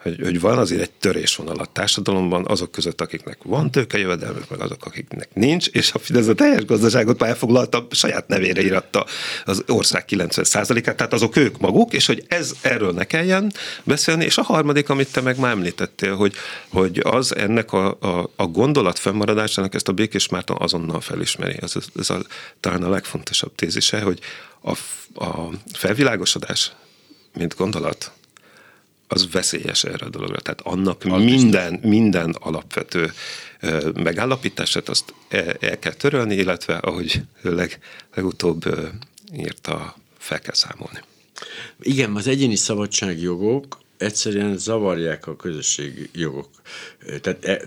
[0.02, 4.84] hogy, hogy van azért egy törésvonal a társadalomban azok között, akiknek van tőkejövedelmük, meg azok,
[4.86, 9.06] akiknek nincs, és a Fidesz a teljes gazdaságot elfoglalta, saját nevére íratta
[9.44, 14.38] az ország 90%-át, tehát azok ők maguk, és hogy ez erről ne kelljen beszélni, és
[14.38, 16.34] a harmadik, amit te meg már említettél, hogy
[16.68, 21.56] hogy az ennek a, a, a gondolat fennmaradásának ezt a Békés Márton azonnal felismeri.
[21.60, 22.18] Ez, ez a,
[22.60, 24.18] talán a legfontosabb tézise, hogy
[24.60, 24.70] a,
[25.24, 26.72] a felvilágosodás,
[27.34, 28.12] mint gondolat,
[29.08, 30.40] az veszélyes erre a dologra.
[30.40, 33.12] Tehát annak a minden, minden alapvető
[33.94, 37.78] megállapítását azt el, el kell törölni, illetve ahogy leg,
[38.14, 38.64] legutóbb
[39.36, 40.98] írta, fel kell számolni.
[41.80, 46.48] Igen, az egyéni szabadságjogok egyszerűen zavarják a közösségi jogok.
[47.20, 47.60] Tehát e,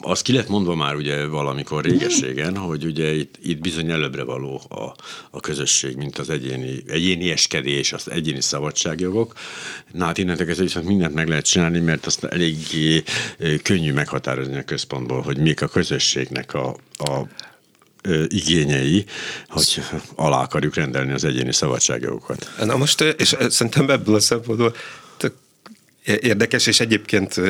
[0.00, 4.62] az ki lett mondva már ugye valamikor régességen, hogy ugye itt, itt bizony előbbre való
[4.68, 4.94] a,
[5.30, 9.32] a közösség, mint az egyéni, egyéni eskedés, az egyéni szabadságjogok.
[9.92, 13.02] Na hát innentől kezdve viszont mindent meg lehet csinálni, mert azt eléggé
[13.62, 17.26] könnyű meghatározni a központból, hogy mik a közösségnek a, a
[18.28, 19.04] igényei,
[19.48, 19.82] hogy
[20.14, 22.50] alá akarjuk rendelni az egyéni szabadságjogokat.
[22.64, 24.74] Na most, és szerintem ebből a szempontból
[26.20, 27.40] érdekes, és egyébként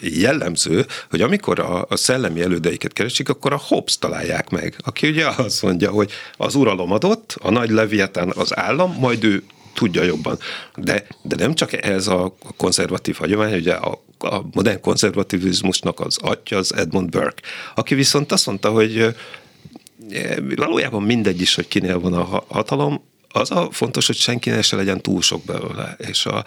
[0.00, 5.26] jellemző, hogy amikor a, a szellemi elődeiket keresik, akkor a Hobbes találják meg, aki ugye
[5.26, 9.42] azt mondja, hogy az uralom adott, a nagy leviatán az állam, majd ő
[9.74, 10.38] tudja jobban.
[10.76, 16.56] De, de nem csak ez a konzervatív hagyomány, ugye a, a modern konzervativizmusnak az atya
[16.56, 17.42] az Edmund Burke,
[17.74, 19.14] aki viszont azt mondta, hogy
[20.56, 25.00] valójában mindegy is, hogy kinél van a hatalom, az a fontos, hogy senkinek se legyen
[25.00, 26.44] túl sok belőle, és a,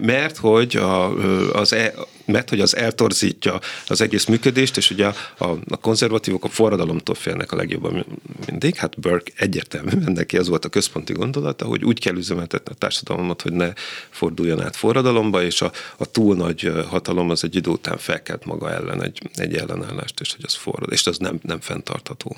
[0.00, 1.14] mert hogy a,
[1.52, 5.14] az, e, mert hogy az eltorzítja az egész működést, és ugye a,
[5.68, 8.04] a konzervatívok a forradalomtól félnek a legjobban
[8.46, 12.78] mindig, hát Burke egyértelműen neki az volt a központi gondolata, hogy úgy kell üzemeltetni a
[12.78, 13.72] társadalmat, hogy ne
[14.10, 18.72] forduljon át forradalomba, és a, a túl nagy hatalom az egy idő után felkelt maga
[18.72, 22.36] ellen egy, egy ellenállást, és hogy az forrad, és az nem, nem fenntartható.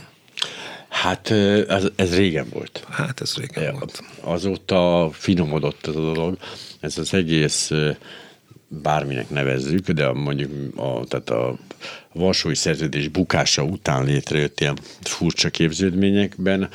[0.93, 1.31] Hát
[1.69, 2.87] ez, ez régen volt.
[2.91, 4.03] Hát ez régen ja, volt.
[4.21, 6.37] Azóta finomodott ez a dolog.
[6.81, 7.71] Ez az egész
[8.69, 11.57] bárminek nevezzük, de mondjuk a, tehát a
[12.13, 16.69] Varsói Szerződés bukása után létrejött ilyen furcsa képződményekben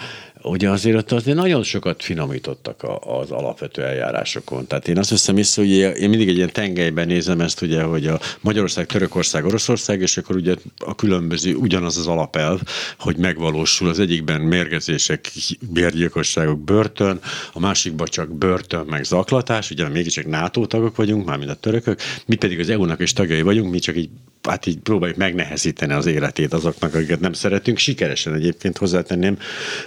[0.50, 4.68] ugye azért ott azért nagyon sokat finomítottak a, az alapvető eljárásokon.
[4.68, 8.08] Tehát én azt hiszem észre, hogy én mindig egy ilyen tengelyben nézem ezt, ugye, hogy
[8.08, 12.60] a Magyarország, Törökország, Oroszország, és akkor ugye a különböző, ugyanaz az alapelv,
[13.00, 13.90] hogy megvalósul.
[13.90, 15.32] Az egyikben mérgezések,
[15.72, 17.20] bérgyilkosságok, börtön,
[17.54, 22.36] a másikban csak börtön, meg zaklatás, ugye mégiscsak NATO tagok vagyunk, mármint a törökök, mi
[22.36, 24.10] pedig az EU-nak is tagjai vagyunk, mi csak így
[24.44, 29.38] hát így próbáljuk megnehezíteni az életét azoknak, akiket nem szeretünk, sikeresen egyébként hozzátenném,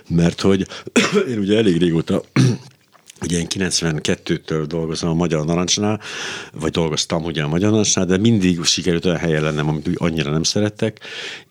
[0.08, 0.66] mert hogy
[1.30, 2.22] én ugye elég régóta
[3.22, 6.00] Ugye én 92-től dolgozom a Magyar Narancsnál,
[6.52, 10.42] vagy dolgoztam ugye a Magyar Narancsnál, de mindig sikerült olyan helyen lennem, amit annyira nem
[10.42, 11.00] szerettek,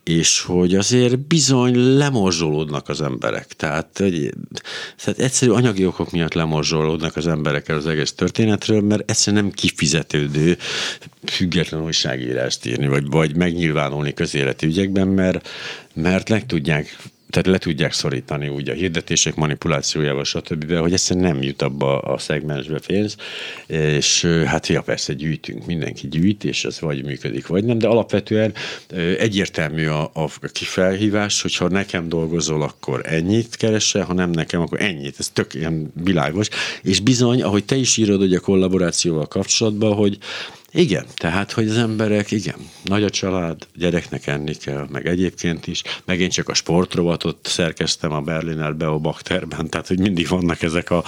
[0.03, 3.47] és hogy azért bizony lemorzsolódnak az emberek.
[3.47, 4.33] Tehát, hogy,
[5.03, 9.51] tehát egyszerű anyagi okok miatt lemorzsolódnak az emberek el az egész történetről, mert egyszerűen nem
[9.51, 10.57] kifizetődő
[11.25, 15.49] független újságírást írni, vagy, vagy megnyilvánulni közéleti ügyekben, mert,
[15.93, 16.97] mert meg tudják
[17.29, 22.17] tehát le tudják szorítani úgy a hirdetések manipulációjával, stb., hogy egyszerűen nem jut abba a
[22.17, 23.15] szegmensbe pénz,
[23.67, 28.53] és hát ja, persze gyűjtünk, mindenki gyűjt, és ez vagy működik, vagy nem, de alapvetően
[29.17, 35.15] egyértelmű a, a kifelhívás, hogyha nekem dolgozol, akkor ennyit keresel, ha nem nekem, akkor ennyit.
[35.19, 36.47] Ez tök ilyen világos.
[36.83, 40.17] És bizony, ahogy te is írod, hogy a kollaborációval kapcsolatban, hogy
[40.71, 45.81] Igen, tehát, hogy az emberek, igen, nagy a család, gyereknek enni kell, meg egyébként is,
[46.05, 51.03] meg én csak a sportrovatot szerkeztem a Berliner Beobachterben, tehát, hogy mindig vannak ezek a,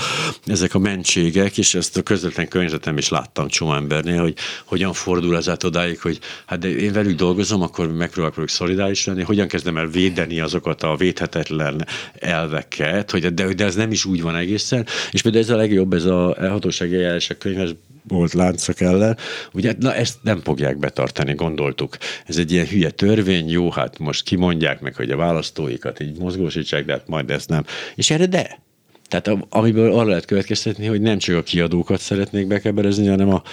[0.45, 5.37] ezek a mentségek, és ezt a közvetlen környezetem is láttam csomó embernél, hogy hogyan fordul
[5.37, 9.77] ez át odáig, hogy hát de én velük dolgozom, akkor megpróbálok szolidáris lenni, hogyan kezdem
[9.77, 14.85] el védeni azokat a védhetetlen elveket, hogy de, de ez nem is úgy van egészen,
[15.11, 17.69] és például ez a legjobb, ez a elhatósági eljárások könyves
[18.07, 19.17] volt láncok ellen.
[19.53, 21.97] Ugye, na ezt nem fogják betartani, gondoltuk.
[22.25, 26.85] Ez egy ilyen hülye törvény, jó, hát most kimondják meg, hogy a választóikat így mozgósítsák,
[26.85, 27.65] de hát majd ezt nem.
[27.95, 28.59] És erre de.
[29.07, 33.43] Tehát amiből arra lehet következtetni, hogy nem csak a kiadókat szeretnék bekeberezni, hanem a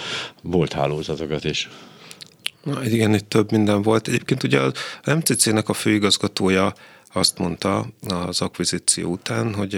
[0.41, 1.69] volt hálózatokat is.
[2.63, 4.07] Na, igen, itt több minden volt.
[4.07, 4.71] Egyébként ugye a
[5.13, 6.73] MCC-nek a főigazgatója
[7.13, 9.75] azt mondta az akvizíció után, hogy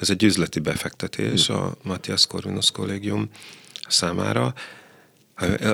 [0.00, 3.28] ez egy üzleti befektetés a Matthias Corvinus kollégium
[3.92, 4.54] számára.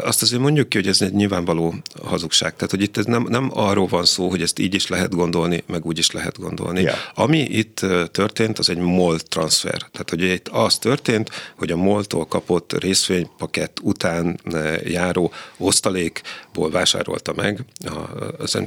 [0.02, 2.54] Azt azért mondjuk ki, hogy ez egy nyilvánvaló hazugság.
[2.54, 5.62] Tehát, hogy itt ez nem, nem arról van szó, hogy ezt így is lehet gondolni,
[5.66, 6.80] meg úgy is lehet gondolni.
[6.80, 6.96] Yeah.
[7.14, 9.78] Ami itt történt, az egy MOL transfer.
[9.78, 14.40] Tehát, hogy itt az történt, hogy a MOL-tól kapott részvénypaket után
[14.84, 17.64] járó osztalékból vásárolta meg
[18.38, 18.58] az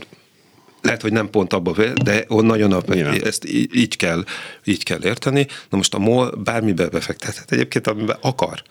[0.81, 2.81] lehet, hogy nem pont abba, de nagyon a,
[3.23, 4.23] ezt így kell,
[4.63, 5.47] így kell érteni.
[5.69, 8.63] Na most a MOL bármibe befektethet egyébként, amiben akar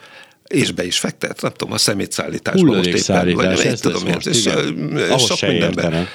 [0.50, 4.48] és be is fektet, nem tudom, a szemétszállításban most éppen, vagy ezt tudom én, és
[5.18, 6.08] sok mindenben.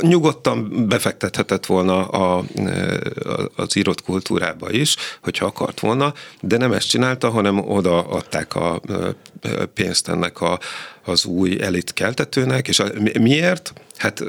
[0.00, 2.44] Nyugodtan befektethetett volna a,
[3.56, 8.80] az írott kultúrába is, hogyha akart volna, de nem ezt csinálta, hanem odaadták a
[9.74, 10.58] pénzt ennek a,
[11.04, 12.86] az új elit keltetőnek, és a,
[13.20, 13.72] miért?
[13.96, 14.24] Hát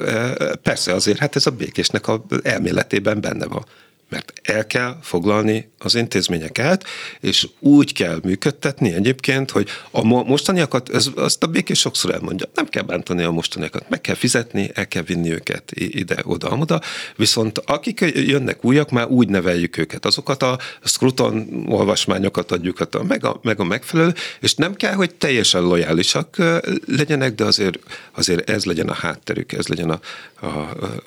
[0.64, 3.66] persze azért, hát ez a békésnek a elméletében benne van
[4.14, 6.84] mert el kell foglalni az intézményeket,
[7.20, 12.68] és úgy kell működtetni egyébként, hogy a mostaniakat, ez, azt a békés sokszor elmondja, nem
[12.68, 16.82] kell bántani a mostaniakat, meg kell fizetni, el kell vinni őket ide, oda, oda,
[17.16, 23.26] viszont akik jönnek újak, már úgy neveljük őket, azokat a Scruton olvasmányokat adjuk, a, meg,
[23.26, 26.38] a, meg a megfelelő, és nem kell, hogy teljesen lojálisak
[26.86, 27.80] legyenek, de azért,
[28.12, 30.00] azért ez legyen a hátterük, ez legyen a,
[30.46, 30.48] a,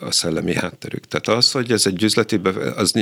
[0.01, 1.05] a szellemi hátterük.
[1.07, 2.41] Tehát az, hogy ez egy üzleti,
[2.77, 2.93] az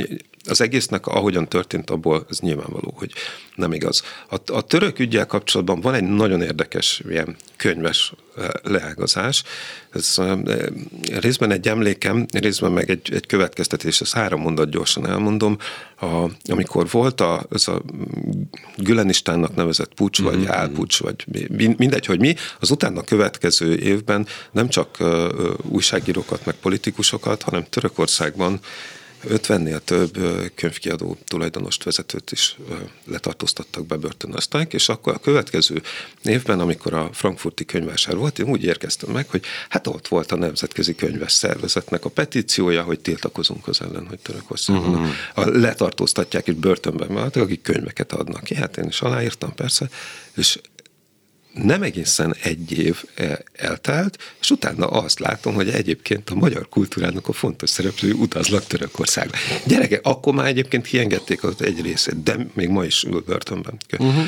[0.47, 3.11] az egésznek, ahogyan történt abból, ez nyilvánvaló, hogy
[3.55, 4.03] nem igaz.
[4.29, 9.43] A, a török ügyel kapcsolatban van egy nagyon érdekes ilyen könyves eh, leágazás.
[9.91, 10.37] Ez eh,
[11.19, 15.57] részben egy emlékem, részben meg egy, egy következtetés, ezt három mondat gyorsan elmondom.
[15.99, 17.81] A, amikor volt a, ez a
[18.77, 20.51] Gülenistánnak nevezett pucs, vagy mm-hmm.
[20.51, 21.25] álpucs, vagy
[21.77, 25.29] mindegy, hogy mi, az utána következő évben nem csak uh,
[25.61, 28.59] újságírókat, meg politikusokat, hanem Törökországban
[29.29, 30.17] 50-nél több
[30.55, 32.57] könyvkiadó tulajdonost, vezetőt is
[33.05, 35.81] letartóztattak, bebörtönöztek, és akkor a következő
[36.23, 40.35] évben, amikor a frankfurti könyvásár volt, én úgy érkeztem meg, hogy hát ott volt a
[40.35, 45.07] Nemzetközi Könyves Szervezetnek a petíciója, hogy tiltakozunk az ellen, hogy Törökországon uh-huh.
[45.33, 48.55] a, letartóztatják és börtönben mert akik könyveket adnak ki.
[48.55, 49.89] Hát én is aláírtam persze,
[50.35, 50.59] és
[51.63, 57.27] nem egészen egy év e, eltelt, és utána azt látom, hogy egyébként a magyar kultúrának
[57.27, 59.37] a fontos szereplői utaznak Törökországba.
[59.65, 63.77] Gyerekek, akkor már egyébként hiengették az egy részét, de még ma is börtönben.
[63.99, 64.25] Uh-huh.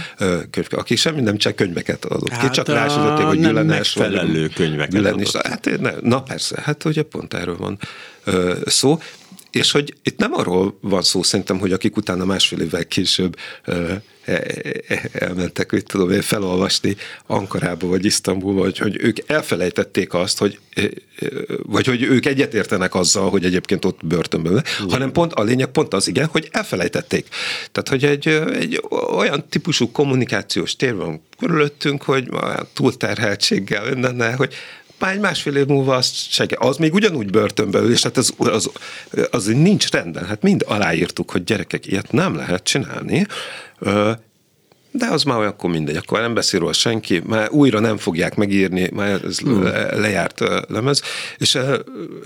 [0.52, 4.92] Könyv, aki semmi nem csak könyveket adott hát ki, csak rásütötték, hogy Gyülenes megfelelő könyveket
[4.92, 5.48] Gyülenes, adott.
[5.48, 7.78] Hát, ne, na persze, hát ugye pont erről van
[8.66, 9.00] szó,
[9.52, 14.02] és hogy itt nem arról van szó szerintem, hogy akik utána másfél évvel később e,
[14.26, 14.44] e,
[15.12, 20.60] elmentek, hogy tudom én felolvasni Ankarába vagy Isztambulba, hogy, hogy ők elfelejtették azt, hogy
[21.64, 24.90] vagy hogy ők egyetértenek azzal, hogy egyébként ott börtönben, Igen.
[24.90, 27.28] hanem pont a lényeg pont az, igen, hogy elfelejtették.
[27.72, 28.28] Tehát, hogy egy,
[28.60, 28.82] egy
[29.16, 32.30] olyan típusú kommunikációs tér van körülöttünk, hogy
[32.74, 34.54] túlterheltséggel mindenne, hogy
[35.00, 36.58] már egy másfél év múlva az segít.
[36.58, 38.70] Az még ugyanúgy börtönbe ül, és hát az, az,
[39.32, 40.26] az nincs rendben.
[40.26, 43.28] Hát mind aláírtuk, hogy gyerekek, ilyet nem lehet csinálni.
[44.92, 48.90] De az már akkor mindegy, akkor nem beszél róla senki, már újra nem fogják megírni,
[48.94, 49.64] már ez hmm.
[50.02, 51.02] lejárt lemez,
[51.38, 51.58] és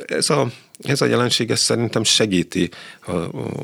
[0.05, 0.47] ez a,
[0.81, 2.69] ez a jelenség ez szerintem segíti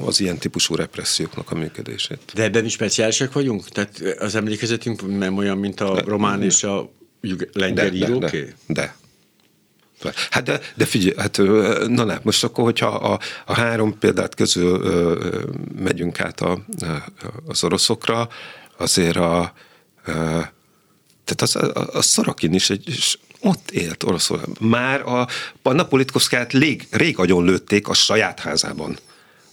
[0.06, 2.20] az ilyen típusú represszióknak a működését.
[2.34, 3.70] De ebben is speciálisak vagyunk?
[3.70, 6.97] Tehát az emlékezetünk nem olyan, mint a román és a
[7.54, 8.54] lengyel íróké?
[8.68, 8.96] De, de,
[10.02, 10.14] de.
[10.30, 11.38] Hát de, de figyelj, hát
[11.88, 15.44] na nem, most akkor, hogyha a, a három példát közül ö,
[15.80, 16.60] megyünk át a,
[17.48, 18.30] az oroszokra,
[18.78, 19.54] azért a,
[20.06, 20.14] ö,
[21.24, 22.98] tehát az, a, a Szarakin is egy,
[23.40, 24.70] ott élt Oroszországban.
[24.70, 25.28] Már a
[25.62, 28.98] Panna Politkovszkát rég, rég agyon lőtték a saját házában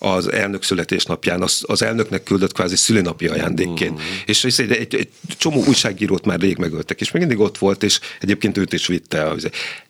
[0.04, 3.92] az elnök születésnapján az, az elnöknek küldött kvázi szülinapi ajándékként.
[3.92, 4.02] Mm.
[4.26, 8.00] És egy, egy, egy csomó újságírót már rég megöltek, és még mindig ott volt, és
[8.20, 9.34] egyébként őt is vitte,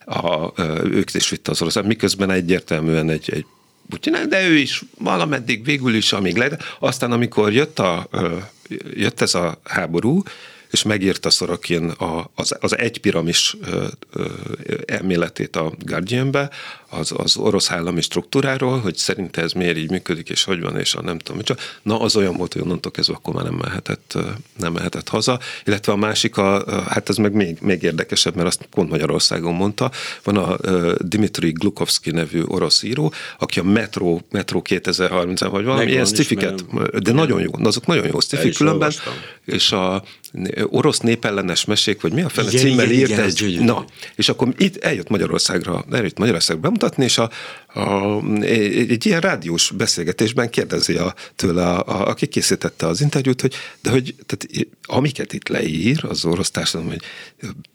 [0.04, 0.52] a, a,
[0.84, 3.46] ők is vitte az orosz, miközben egyértelműen egy, egy
[3.88, 8.08] Putyin, de ő is valameddig végül is, amíg le, aztán amikor jött, a,
[8.94, 10.22] jött ez a háború,
[10.70, 13.56] és megírta Sorokin a, az, az egy piramis
[14.86, 16.50] elméletét a Guardianbe,
[16.98, 20.94] az, az orosz állami struktúráról, hogy szerinte ez miért így működik, és hogy van, és
[20.94, 21.60] a nem tudom, micsoda.
[21.82, 24.18] Na, az olyan volt, hogy onnantól kezdve akkor már nem mehetett,
[24.58, 25.40] nem mehetett haza.
[25.64, 29.90] Illetve a másik, a, hát ez meg még, még érdekesebb, mert azt pont Magyarországon mondta,
[30.22, 30.56] van a
[30.98, 36.64] Dimitri Glukovsky nevű orosz író, aki a Metro, Metro 2030 vagy valami ilyen stifiket,
[37.02, 38.92] de nagyon jó, azok nagyon jó stifik különben,
[39.44, 40.02] és a
[40.66, 43.84] orosz népellenes mesék, vagy mi a fene címmel írt igen, egy, na,
[44.16, 47.30] és akkor itt eljött Magyarországra, eljött Magyarországra bemutatni, és a,
[47.66, 53.40] a, egy, egy ilyen rádiós beszélgetésben kérdezi a, tőle, a, a, aki készítette az interjút,
[53.40, 57.02] hogy de hogy tehát, amiket itt leír az orosz társadalom, hogy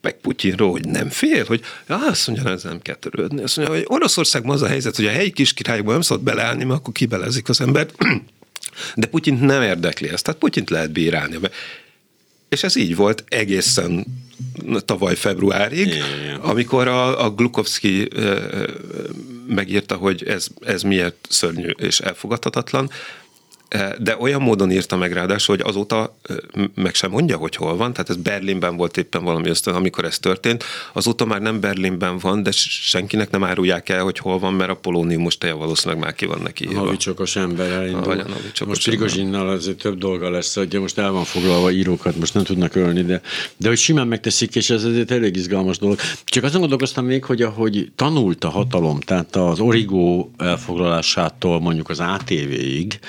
[0.02, 3.44] meg Putyinról, hogy nem fél, hogy ja, azt mondja, ez nem kell törődni.
[3.44, 6.64] Azt mondja, hogy Oroszországban az a helyzet, hogy a helyi kis királyokban nem szabad beleállni,
[6.64, 7.96] mert akkor kibelezik az embert.
[8.96, 11.38] De Putyint nem érdekli ezt, tehát Putyint lehet bírálni.
[12.50, 14.06] És ez így volt egészen
[14.86, 15.94] tavaly februárig,
[16.42, 18.08] amikor a, a Glukovsky
[19.48, 22.90] megírta, hogy ez, ez miért szörnyű és elfogadhatatlan,
[24.00, 26.18] de olyan módon írta meg ráadásul, hogy azóta
[26.76, 30.20] meg sem mondja, hogy hol van, tehát ez Berlinben volt éppen valami ösztön, amikor ez
[30.20, 30.64] történt,
[30.94, 34.76] azóta már nem Berlinben van, de senkinek nem árulják el, hogy hol van, mert a
[34.76, 36.82] polóniumos teje valószínűleg már ki van neki írva.
[36.82, 38.24] A havicsokos ember elindul.
[38.60, 42.44] A most Prigozsinnal azért több dolga lesz, hogy most el van foglalva írókat, most nem
[42.44, 43.22] tudnak ölni, de,
[43.58, 46.00] de hogy simán megteszik, és ez azért elég izgalmas dolog.
[46.26, 52.00] Csak azon gondolkoztam még, hogy ahogy tanult a hatalom, tehát az origó elfoglalásától mondjuk az
[52.00, 53.00] ATV-ig,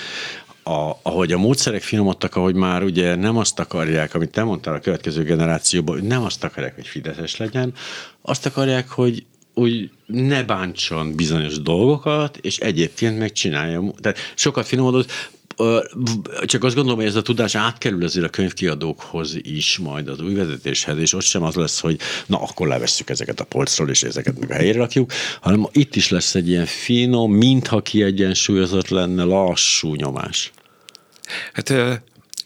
[0.62, 4.78] a, ahogy a módszerek finomodtak, ahogy már ugye nem azt akarják, amit te mondtál a
[4.78, 7.72] következő generációban, hogy nem azt akarják, hogy Fideszes legyen,
[8.22, 13.82] azt akarják, hogy úgy ne bántson bizonyos dolgokat, és egyébként megcsinálja.
[14.00, 15.10] Tehát sokat finomodott,
[16.44, 20.34] csak azt gondolom, hogy ez a tudás átkerül azért a könyvkiadókhoz is, majd az új
[20.34, 24.38] vezetéshez, és ott sem az lesz, hogy na, akkor levesszük ezeket a polcról, és ezeket
[24.38, 30.52] meg helyre rakjuk, hanem itt is lesz egy ilyen finom, mintha kiegyensúlyozott lenne lassú nyomás.
[31.52, 31.72] Hát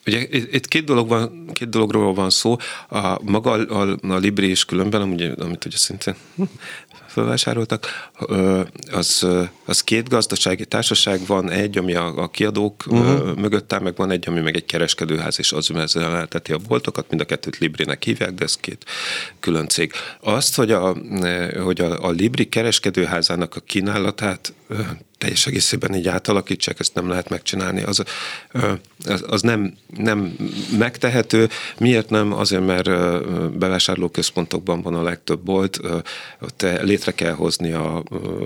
[0.07, 2.57] Ugye itt két, dolog van, két dologról van szó.
[2.89, 6.15] A, maga a, a, Libri is különben, amit, amit ugye szintén
[7.15, 7.87] felvásároltak,
[8.93, 9.27] az,
[9.65, 13.37] az két gazdasági társaság van, egy, ami a, a kiadók uh-huh.
[13.37, 17.21] mögött áll, meg van egy, ami meg egy kereskedőház, és az üzemelteti a boltokat, mind
[17.21, 18.85] a kettőt Librinek hívják, de ez két
[19.41, 19.93] külön cég.
[20.21, 20.97] Azt, hogy a,
[21.63, 24.53] hogy a, a Libri kereskedőházának a kínálatát
[25.25, 28.03] teljes egészében így átalakítsák, ezt nem lehet megcsinálni, az,
[29.05, 30.37] az, az nem, nem
[30.79, 31.49] megtehető.
[31.79, 32.33] Miért nem?
[32.33, 32.89] Azért, mert
[33.59, 35.81] bevásárlóközpontokban van a legtöbb bolt,
[36.41, 38.03] ott létre kell hozni a,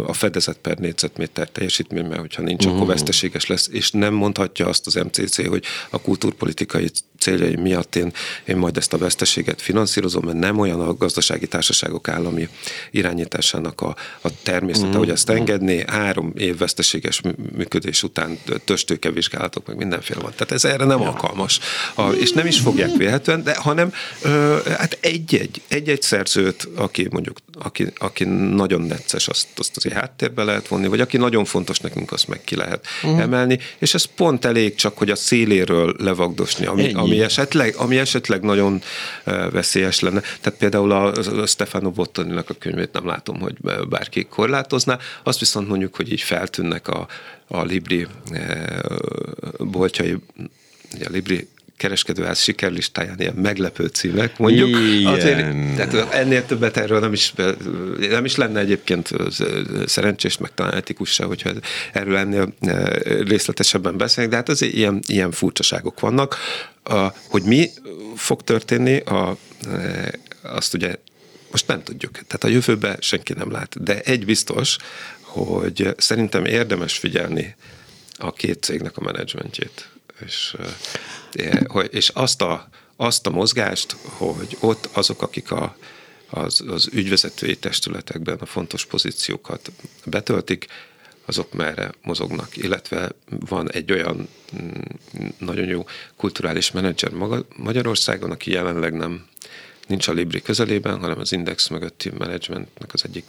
[0.07, 2.81] a fedezet per négyzetméter teljesítmény, mert hogyha nincs, uh-huh.
[2.81, 8.12] akkor veszteséges lesz, és nem mondhatja azt az MCC, hogy a kultúrpolitikai céljai miatt én,
[8.45, 12.49] én majd ezt a veszteséget finanszírozom, mert nem olyan a gazdasági társaságok állami
[12.91, 15.03] irányításának a, a természete, uh-huh.
[15.03, 17.21] hogy ezt engedné, három év veszteséges
[17.57, 18.39] működés után
[19.12, 20.33] vizsgálatok, meg mindenféle van.
[20.37, 21.07] Tehát ez erre nem ja.
[21.07, 21.59] alkalmas.
[21.95, 23.93] A, és nem is fogják vélhetően, de hanem
[24.23, 30.45] ö, hát egy-egy, egy-egy szerzőt, aki mondjuk, aki, aki nagyon necces, azt, azt azért háttérbe
[30.45, 33.21] lehet vonni, vagy aki nagyon fontos nekünk, azt meg ki lehet uh-huh.
[33.21, 38.43] emelni, és ez pont elég csak, hogy a széléről levagdosni, ami, ami, esetleg, ami esetleg
[38.43, 38.83] nagyon
[39.51, 40.21] veszélyes lenne.
[40.21, 43.57] Tehát például a, a Stefano Bottoninak a könyvét nem látom, hogy
[43.89, 47.07] bárki korlátozná, azt viszont mondjuk, hogy így feltűnnek a,
[47.49, 48.07] a Libri
[49.59, 50.17] boltjai,
[51.01, 51.49] a Libri
[51.79, 54.68] kereskedőház sikerlistáján ilyen meglepő címek, mondjuk.
[54.68, 55.12] Igen.
[55.12, 55.39] Azért,
[55.76, 57.33] tehát ennél többet erről nem is,
[57.99, 59.11] nem is lenne egyébként
[59.87, 61.51] szerencsés, meg talán etikus se, hogyha
[61.93, 62.55] erről ennél
[63.24, 66.37] részletesebben beszélnek, de hát azért ilyen, ilyen furcsaságok vannak.
[67.29, 67.70] Hogy mi
[68.16, 69.37] fog történni, a,
[70.43, 70.95] azt ugye
[71.51, 72.12] most nem tudjuk.
[72.12, 73.83] Tehát a jövőben senki nem lát.
[73.83, 74.76] De egy biztos,
[75.20, 77.57] hogy szerintem érdemes figyelni
[78.16, 79.89] a két cégnek a menedzsmentjét.
[80.25, 80.57] És
[81.91, 85.77] és azt a, azt a mozgást, hogy ott azok, akik a,
[86.31, 89.73] az, az ügyvezetői testületekben a fontos pozíciókat
[90.05, 90.66] betöltik,
[91.25, 94.29] azok merre mozognak, illetve van egy olyan
[94.62, 94.71] mm,
[95.39, 95.85] nagyon jó
[96.16, 97.12] kulturális menedzser
[97.57, 99.27] Magyarországon, aki jelenleg nem,
[99.89, 103.24] nincs a Libri közelében, hanem az Index mögötti menedzsmentnek az egyik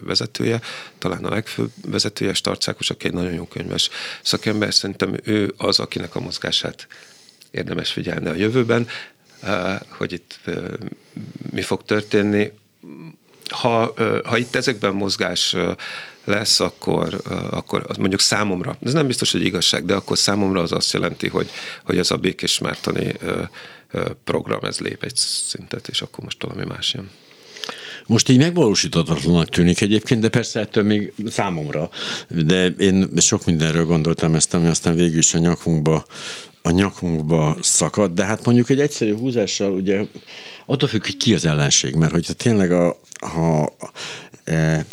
[0.00, 0.60] vezetője,
[0.98, 3.90] talán a legfőbb vezetője, Starcákos, aki egy nagyon jó könyves
[4.22, 4.74] szakember.
[4.74, 6.86] Szerintem ő az, akinek a mozgását
[7.50, 8.86] érdemes figyelni a jövőben,
[9.88, 10.40] hogy itt
[11.50, 12.52] mi fog történni.
[13.48, 15.56] Ha, ha itt ezekben mozgás
[16.24, 17.20] lesz, akkor,
[17.50, 21.28] akkor az mondjuk számomra, ez nem biztos, hogy igazság, de akkor számomra az azt jelenti,
[21.28, 21.50] hogy,
[21.84, 23.12] hogy ez a Békés Mártoni
[24.24, 27.10] program, ez lép egy szintet, és akkor most valami más jön.
[28.06, 31.90] Most így megvalósíthatatlanak tűnik egyébként, de persze ettől még számomra.
[32.28, 36.04] De én sok mindenről gondoltam ezt, ami aztán végül is a nyakunkba,
[36.62, 40.04] a nyakunkba szakad, de hát mondjuk egy egyszerű húzással ugye
[40.66, 43.76] attól függ, hogy ki az ellenség, mert hogyha tényleg a, ha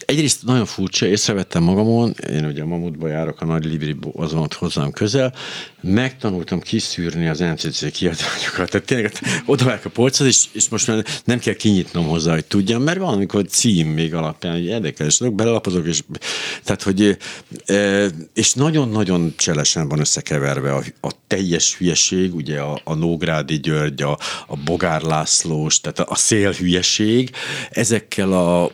[0.05, 4.47] Egyrészt nagyon furcsa, észrevettem magamon, én ugye a Mamutba járok, a Nagy Libri az van
[4.55, 5.33] hozzám közel,
[5.81, 8.69] megtanultam kiszűrni az NCC kiadványokat.
[8.69, 9.13] Tehát tényleg
[9.45, 13.13] oda a polcot, és, és most már nem kell kinyitnom hozzá, hogy tudjam, mert van,
[13.13, 16.03] amikor cím még alapján, hogy érdekes belelapozok, és
[16.63, 17.17] tehát, hogy
[18.33, 24.17] és nagyon-nagyon cselesen van összekeverve a, a teljes hülyeség, ugye a, a Nógrádi György, a,
[24.47, 27.31] a Bogár Lászlós, tehát a, a szél hülyeség,
[27.69, 28.71] ezekkel a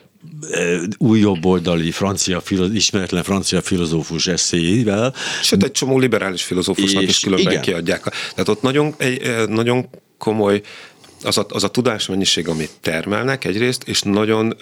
[0.97, 2.41] új jobboldali francia,
[2.73, 5.13] ismeretlen francia filozófus eszéivel.
[5.41, 7.63] Sőt, egy csomó liberális filozófusnak is különben igen.
[7.63, 8.01] kiadják.
[8.03, 10.61] Tehát ott nagyon, egy, nagyon komoly
[11.23, 14.57] az a, az a tudásmennyiség, amit termelnek egyrészt, és nagyon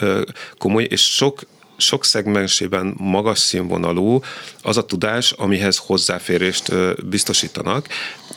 [0.58, 1.42] komoly, és sok
[1.78, 4.22] sok szegmensében magas színvonalú
[4.62, 6.74] az a tudás, amihez hozzáférést
[7.06, 7.88] biztosítanak,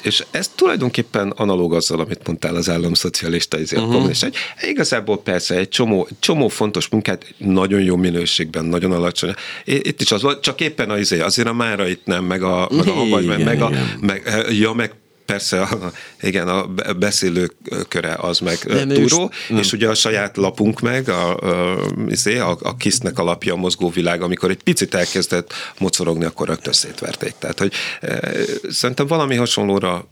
[0.02, 4.08] és ez tulajdonképpen analóg azzal, amit mondtál az államszocialista uh-huh.
[4.08, 9.34] és egy, igazából persze egy csomó, csomó fontos munkát nagyon jó minőségben, nagyon alacsony.
[9.64, 12.68] Itt is az volt, csak éppen az, izé, azért a mára itt nem, meg a,
[12.70, 13.70] meg a vagy, meg, meg, a,
[14.00, 14.94] meg, ja, meg
[15.26, 16.66] persze, a, igen, a
[16.98, 17.50] beszélő
[17.88, 22.38] köre az meg nem, túró, és, és ugye a saját lapunk meg, a, a, izé,
[22.38, 26.72] a, a kisznek a lapja a mozgó világ, amikor egy picit elkezdett mocorogni, akkor rögtön
[26.72, 27.34] szétverték.
[27.38, 28.30] Tehát, hogy e,
[28.68, 30.06] szerintem valami hasonlóra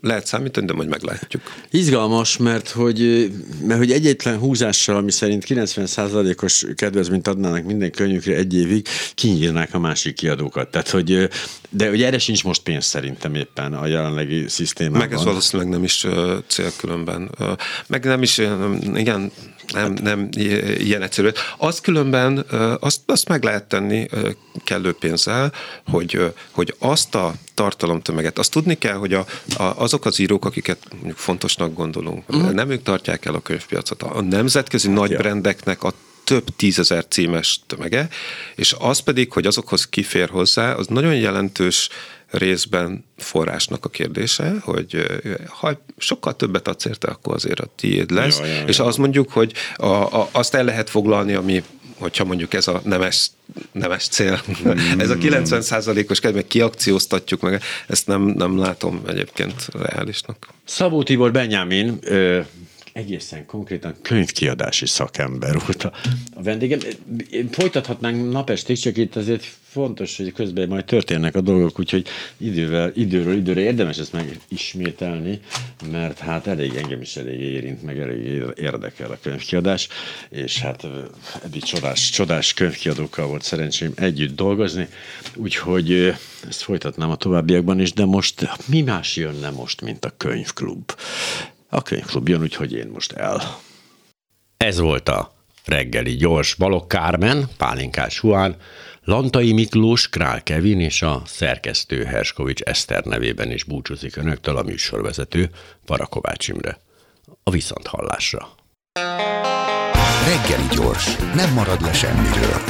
[0.00, 1.42] lehet számítani, de majd meglátjuk.
[1.70, 3.30] Izgalmas, mert hogy,
[3.62, 9.78] mert hogy egyetlen húzással, ami szerint 90%-os kedvezményt adnának minden könyvükre egy évig, kinyírnák a
[9.78, 10.70] másik kiadókat.
[10.70, 11.28] Tehát, hogy,
[11.68, 14.98] de hogy erre sincs most pénz szerintem éppen a jelenlegi szisztémában.
[14.98, 16.06] Meg ez valószínűleg nem is
[16.46, 17.30] cél különben.
[17.86, 18.40] Meg nem is,
[18.94, 19.32] igen,
[19.72, 20.28] nem, nem
[20.78, 21.28] ilyen egyszerű.
[21.56, 22.46] Az különben,
[22.80, 24.08] azt, azt meg lehet tenni
[24.64, 25.52] kellő pénzzel,
[25.86, 30.78] hogy, hogy azt a tartalomtömeget, azt tudni kell, hogy a, a, azok az írók, akiket
[30.94, 32.48] mondjuk fontosnak gondolunk, mm.
[32.48, 34.02] nem ők tartják el a könyvpiacot.
[34.02, 35.18] A nemzetközi nagy ja.
[35.18, 35.92] brendeknek a
[36.28, 38.08] több tízezer címes tömege,
[38.54, 41.88] és az pedig, hogy azokhoz kifér hozzá, az nagyon jelentős
[42.30, 48.38] részben forrásnak a kérdése, hogy ha sokkal többet adsz érte, akkor azért a tiéd lesz,
[48.38, 48.66] ja, ja, ja.
[48.66, 51.62] és azt mondjuk, hogy a, a, azt el lehet foglalni, ami
[51.98, 53.30] hogyha mondjuk ez a nemes,
[53.72, 55.00] nemes cél, mm.
[55.00, 60.48] ez a 90% os kedve, kiakcióztatjuk meg, ezt nem, nem látom egyébként reálisnak.
[60.64, 61.98] Szabó Tibor Benyámin
[62.98, 65.92] egészen konkrétan könyvkiadási szakember volt a,
[66.34, 66.78] a vendégem.
[67.50, 73.36] Folytathatnánk napestig, csak itt azért fontos, hogy közben majd történnek a dolgok, úgyhogy idővel, időről
[73.36, 75.40] időre érdemes ezt megismételni,
[75.90, 79.88] mert hát elég engem is elég érint, meg elég érdekel a könyvkiadás,
[80.30, 80.86] és hát
[81.44, 84.88] eddig csodás, csodás könyvkiadókkal volt szerencsém együtt dolgozni,
[85.34, 86.14] úgyhogy
[86.48, 90.92] ezt folytatnám a továbbiakban is, de most mi más jönne most, mint a könyvklub?
[91.68, 93.58] A könyvklub jön, úgyhogy én most el.
[94.56, 95.32] Ez volt a
[95.64, 98.56] reggeli gyors Balok Kármen, Pálinkás Huán,
[99.04, 105.50] Lantai Miklós, Král Kevin és a szerkesztő Herskovics Eszter nevében is búcsúzik önöktől a műsorvezető
[105.84, 106.78] Parakovács Imre.
[107.42, 108.48] A viszont hallásra.
[110.26, 112.60] Reggeli gyors, nem marad le semmiről.